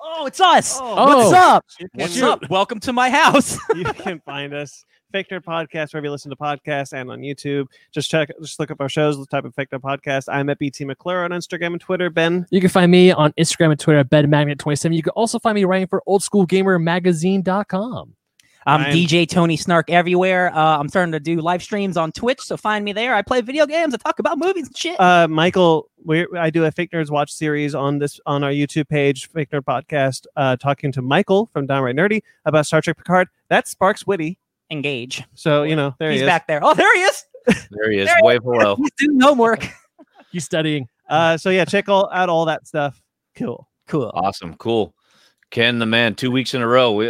[0.00, 0.78] Oh, it's us.
[0.80, 1.16] Oh.
[1.16, 1.64] What's up?
[1.80, 2.48] You can, What's up?
[2.50, 3.58] Welcome to my house.
[3.74, 7.66] you can find us Fake Nerd Podcast wherever you listen to podcasts and on YouTube.
[7.90, 9.18] Just check, just look up our shows.
[9.18, 10.32] Let's type of Fake Nerd Podcast.
[10.32, 12.10] I'm at BT McClure on Instagram and Twitter.
[12.10, 14.94] Ben, You can find me on Instagram and Twitter at bedmagnet27.
[14.94, 18.14] You can also find me writing for oldschoolgamermagazine.com.
[18.66, 20.52] I'm I'm- DJ Tony Snark everywhere.
[20.54, 23.14] Uh, I'm starting to do live streams on Twitch, so find me there.
[23.14, 23.94] I play video games.
[23.94, 25.00] I talk about movies and shit.
[25.00, 28.88] uh, Michael, we I do a Fake Nerds Watch series on this on our YouTube
[28.88, 33.28] page, Fake Nerd Podcast, uh, talking to Michael from Downright Nerdy about Star Trek Picard.
[33.48, 34.38] That sparks witty.
[34.70, 35.22] Engage.
[35.34, 36.28] So you know, there He's he is.
[36.28, 36.60] back there.
[36.62, 37.24] Oh, there he is.
[37.70, 38.06] There he is.
[38.08, 38.74] There Wave hello.
[38.78, 39.68] He's doing homework.
[40.32, 40.88] He's studying.
[41.08, 43.00] Uh, so yeah, check all out all that stuff.
[43.36, 43.68] Cool.
[43.86, 44.10] Cool.
[44.14, 44.54] Awesome.
[44.56, 44.92] Cool.
[45.50, 46.92] Ken the man, two weeks in a row.
[46.92, 47.06] We,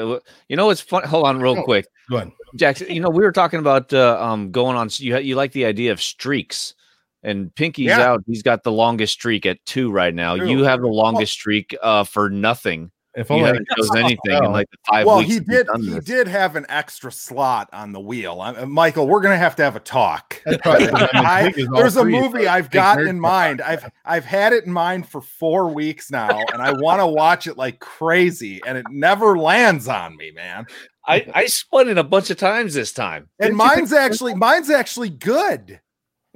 [0.48, 1.04] you know what's fun?
[1.04, 1.62] Hold on, real Oh.
[1.64, 2.32] quick, Go ahead.
[2.56, 2.90] Jackson.
[2.90, 4.88] You know we were talking about uh, um going on.
[4.92, 6.74] You you like the idea of streaks,
[7.22, 8.00] and Pinky's Yeah.
[8.12, 8.22] out.
[8.26, 10.34] He's got the longest streak at two right now.
[10.34, 12.90] You have the longest streak uh for nothing.
[13.16, 15.32] If only haven't chosen anything in Well, like the five Well, weeks.
[15.32, 15.66] he did.
[15.66, 16.04] done He this.
[16.04, 18.40] did have an extra slot on the wheel.
[18.42, 20.42] I, uh, Michael, we're gonna have to have a talk.
[20.46, 23.00] That's probably because I'm as I, big as all there's a movie I've big got
[23.00, 23.62] in mind.
[23.62, 27.46] I've I've had it in mind for four weeks now, and I want to watch
[27.46, 30.66] it like crazy, and it never lands on me, man.
[31.08, 33.28] I I spun it a bunch of times this time.
[33.38, 35.80] And Didn't mine's think- actually mine's actually good.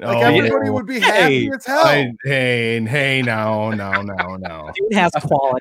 [0.01, 0.73] Like Oh, everybody no.
[0.73, 1.85] would be happy Hey, as hell.
[1.85, 4.71] I, hey, hey, no, no, no, no.
[4.91, 5.13] Dude has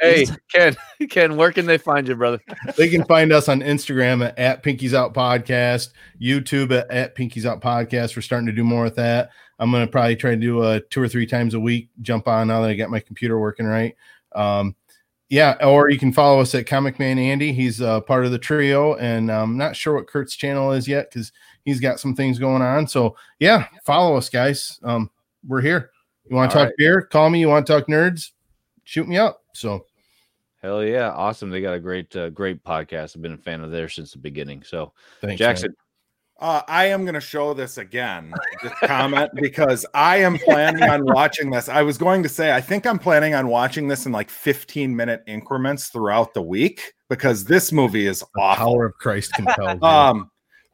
[0.02, 0.26] Hey.
[0.54, 0.76] Ken,
[1.10, 2.40] Ken, where can they find you, brother?
[2.78, 5.90] They can find us on Instagram at, at Pinkies Out Podcast,
[6.22, 8.16] YouTube at, at Pinkies Out Podcast.
[8.16, 9.32] We're starting to do more with that.
[9.60, 11.90] I'm going to probably try to do a two or three times a week.
[12.02, 13.94] Jump on now that I got my computer working right.
[14.34, 14.76] Um,
[15.28, 17.52] yeah, or you can follow us at Comic Man Andy.
[17.54, 21.12] He's uh, part of the trio, and I'm not sure what Kurt's channel is yet
[21.12, 21.32] because
[21.66, 22.88] he's got some things going on.
[22.88, 24.80] So yeah, follow us, guys.
[24.84, 25.10] Um,
[25.48, 25.92] we're here.
[26.30, 26.74] You want to talk right.
[26.78, 27.02] beer?
[27.04, 27.40] Call me.
[27.40, 28.32] You want to talk nerds?
[28.84, 29.44] Shoot me up.
[29.54, 29.86] So
[30.62, 31.50] Hell yeah, awesome!
[31.50, 33.16] They got a great, uh, great podcast.
[33.16, 34.62] I've been a fan of theirs since the beginning.
[34.64, 34.92] So,
[35.22, 35.38] thanks, man.
[35.38, 35.76] Jackson,
[36.38, 41.06] Uh, I am going to show this again, this comment, because I am planning on
[41.06, 41.70] watching this.
[41.70, 44.94] I was going to say, I think I'm planning on watching this in like 15
[44.94, 48.66] minute increments throughout the week because this movie is The awful.
[48.66, 49.80] power of Christ compels.
[49.82, 49.88] you.
[49.88, 50.29] Um,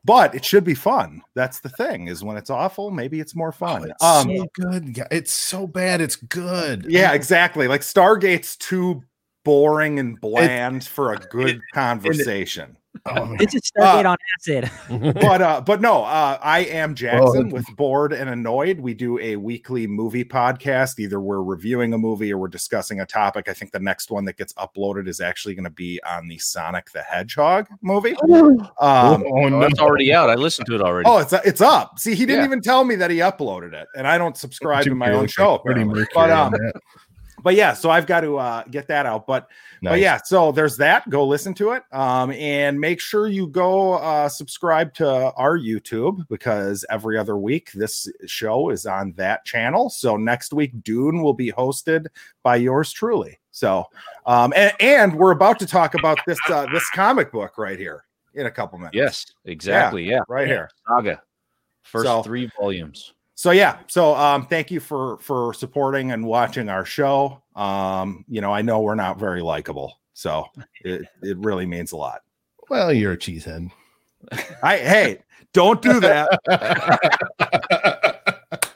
[0.05, 1.21] but it should be fun.
[1.33, 3.89] That's the thing is when it's awful, maybe it's more Oh, fun.
[3.91, 5.01] it's um, so good.
[5.11, 5.99] It's so bad.
[5.99, 6.85] It's good.
[6.87, 7.67] yeah, exactly.
[7.67, 9.03] Like Stargate's too
[9.43, 12.77] boring and bland for a good conversation.
[13.05, 13.37] Oh, man.
[13.37, 14.71] This Stargate Uh, on acid.
[15.15, 19.19] but uh but no uh i am jackson Well, with bored and annoyed we do
[19.19, 23.53] a weekly movie podcast either we're reviewing a movie or we're discussing a topic i
[23.53, 26.89] think the next one that gets uploaded is actually going to be on the sonic
[26.91, 29.61] the hedgehog movie um oh, Oh, no.
[29.63, 30.29] it's already out.
[30.29, 31.07] I listened to it already.
[31.09, 32.45] oh it's it's up see he didn't Yeah.
[32.45, 35.59] even tell me that he uploaded it and i don't subscribe to my own show
[35.63, 36.01] Freddie apparently.
[36.01, 36.81] Mercury but um that.
[37.45, 39.47] But yeah so i've got to uh get that out but
[39.81, 41.07] but yeah, so there's that.
[41.11, 41.83] Go listen to it.
[41.91, 47.71] Um, and make sure you go uh, subscribe to our YouTube because every other week
[47.73, 49.91] this show is on that channel.
[49.91, 52.07] So next week, Dune will be hosted
[52.41, 53.39] by yours truly.
[53.51, 53.85] So,
[54.25, 58.05] um, and, and we're about to talk about this uh, this comic book right here
[58.33, 58.95] in a couple minutes.
[58.95, 60.03] yes, exactly.
[60.09, 60.69] Yeah, right here.
[60.87, 61.21] Saga,
[61.83, 63.13] first So- three volumes.
[63.35, 68.41] So yeah so um thank you for for supporting and watching our show um you
[68.41, 70.45] know i know we're not very likable so
[70.81, 72.21] it, it really means a lot
[72.69, 73.69] Well, you're a cheesehead.
[74.63, 75.19] I hey,
[75.53, 76.39] don't do that.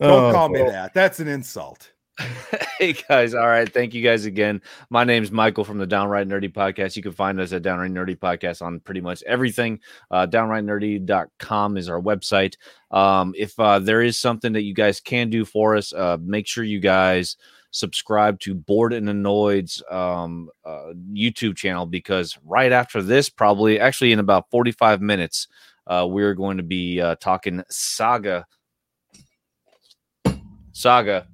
[0.00, 0.70] Oh, call me boy.
[0.70, 0.94] that.
[0.94, 1.90] That's an insult.
[2.78, 3.72] hey guys, all right.
[3.72, 4.60] Thank you guys again.
[4.90, 6.96] My name's Michael from the Downright Nerdy Podcast.
[6.96, 9.78] You can find us at Downright Nerdy Podcast on pretty much everything.
[10.10, 12.54] Uh, downrightnerdy.com is our website.
[12.90, 16.48] Um, if uh, there is something that you guys can do for us, uh, make
[16.48, 17.36] sure you guys
[17.70, 24.10] subscribe to Bored and Annoyed's um, uh, YouTube channel because right after this, probably actually
[24.12, 25.46] in about 45 minutes,
[25.86, 28.44] uh, we're going to be uh, talking Saga.
[30.72, 31.26] Saga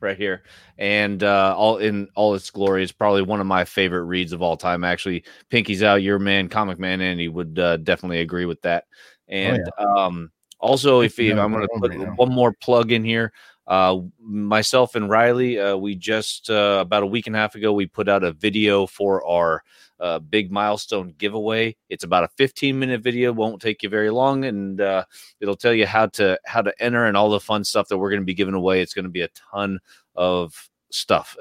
[0.00, 0.42] right here.
[0.78, 4.42] And uh all in all its glory is probably one of my favorite reads of
[4.42, 4.84] all time.
[4.84, 8.84] Actually pinky's out your man comic man andy would uh, definitely agree with that.
[9.28, 10.30] And um
[10.60, 13.32] also if, if out i'm going to put right one more plug in here
[13.70, 17.72] uh myself and riley uh we just uh about a week and a half ago
[17.72, 19.62] we put out a video for our
[20.00, 21.76] uh, big milestone giveaway.
[21.88, 25.04] It's about a 15 minute video won't take you very long and uh
[25.40, 28.10] it'll tell you how to how to enter and all the fun stuff that we're
[28.10, 28.80] going to be giving away.
[28.80, 29.78] It's going to be a ton
[30.16, 31.36] of stuff.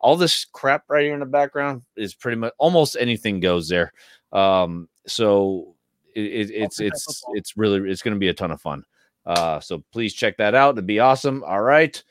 [0.00, 3.92] All this crap right here in the background is pretty much almost anything goes there.
[4.32, 5.76] Um so
[6.14, 8.84] it, it, it's it's it's really it's going to be a ton of fun
[9.30, 12.02] uh so please check that out it'd be awesome all right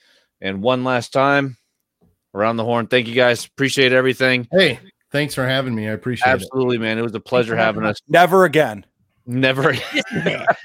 [0.42, 1.58] and one last time
[2.34, 4.80] around the horn thank you guys appreciate everything Hey,
[5.12, 5.88] thanks for having me.
[5.88, 6.34] I appreciate it.
[6.34, 8.86] absolutely man it was a pleasure having us Never again.
[9.26, 10.48] never it.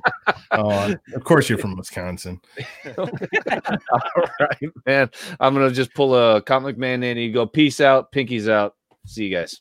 [0.56, 2.40] Oh, of course, you're from Wisconsin.
[2.96, 3.08] All
[4.40, 5.10] right, man.
[5.40, 8.76] I'm gonna just pull a comic man in and you go, peace out, pinkies out.
[9.04, 9.60] See you guys.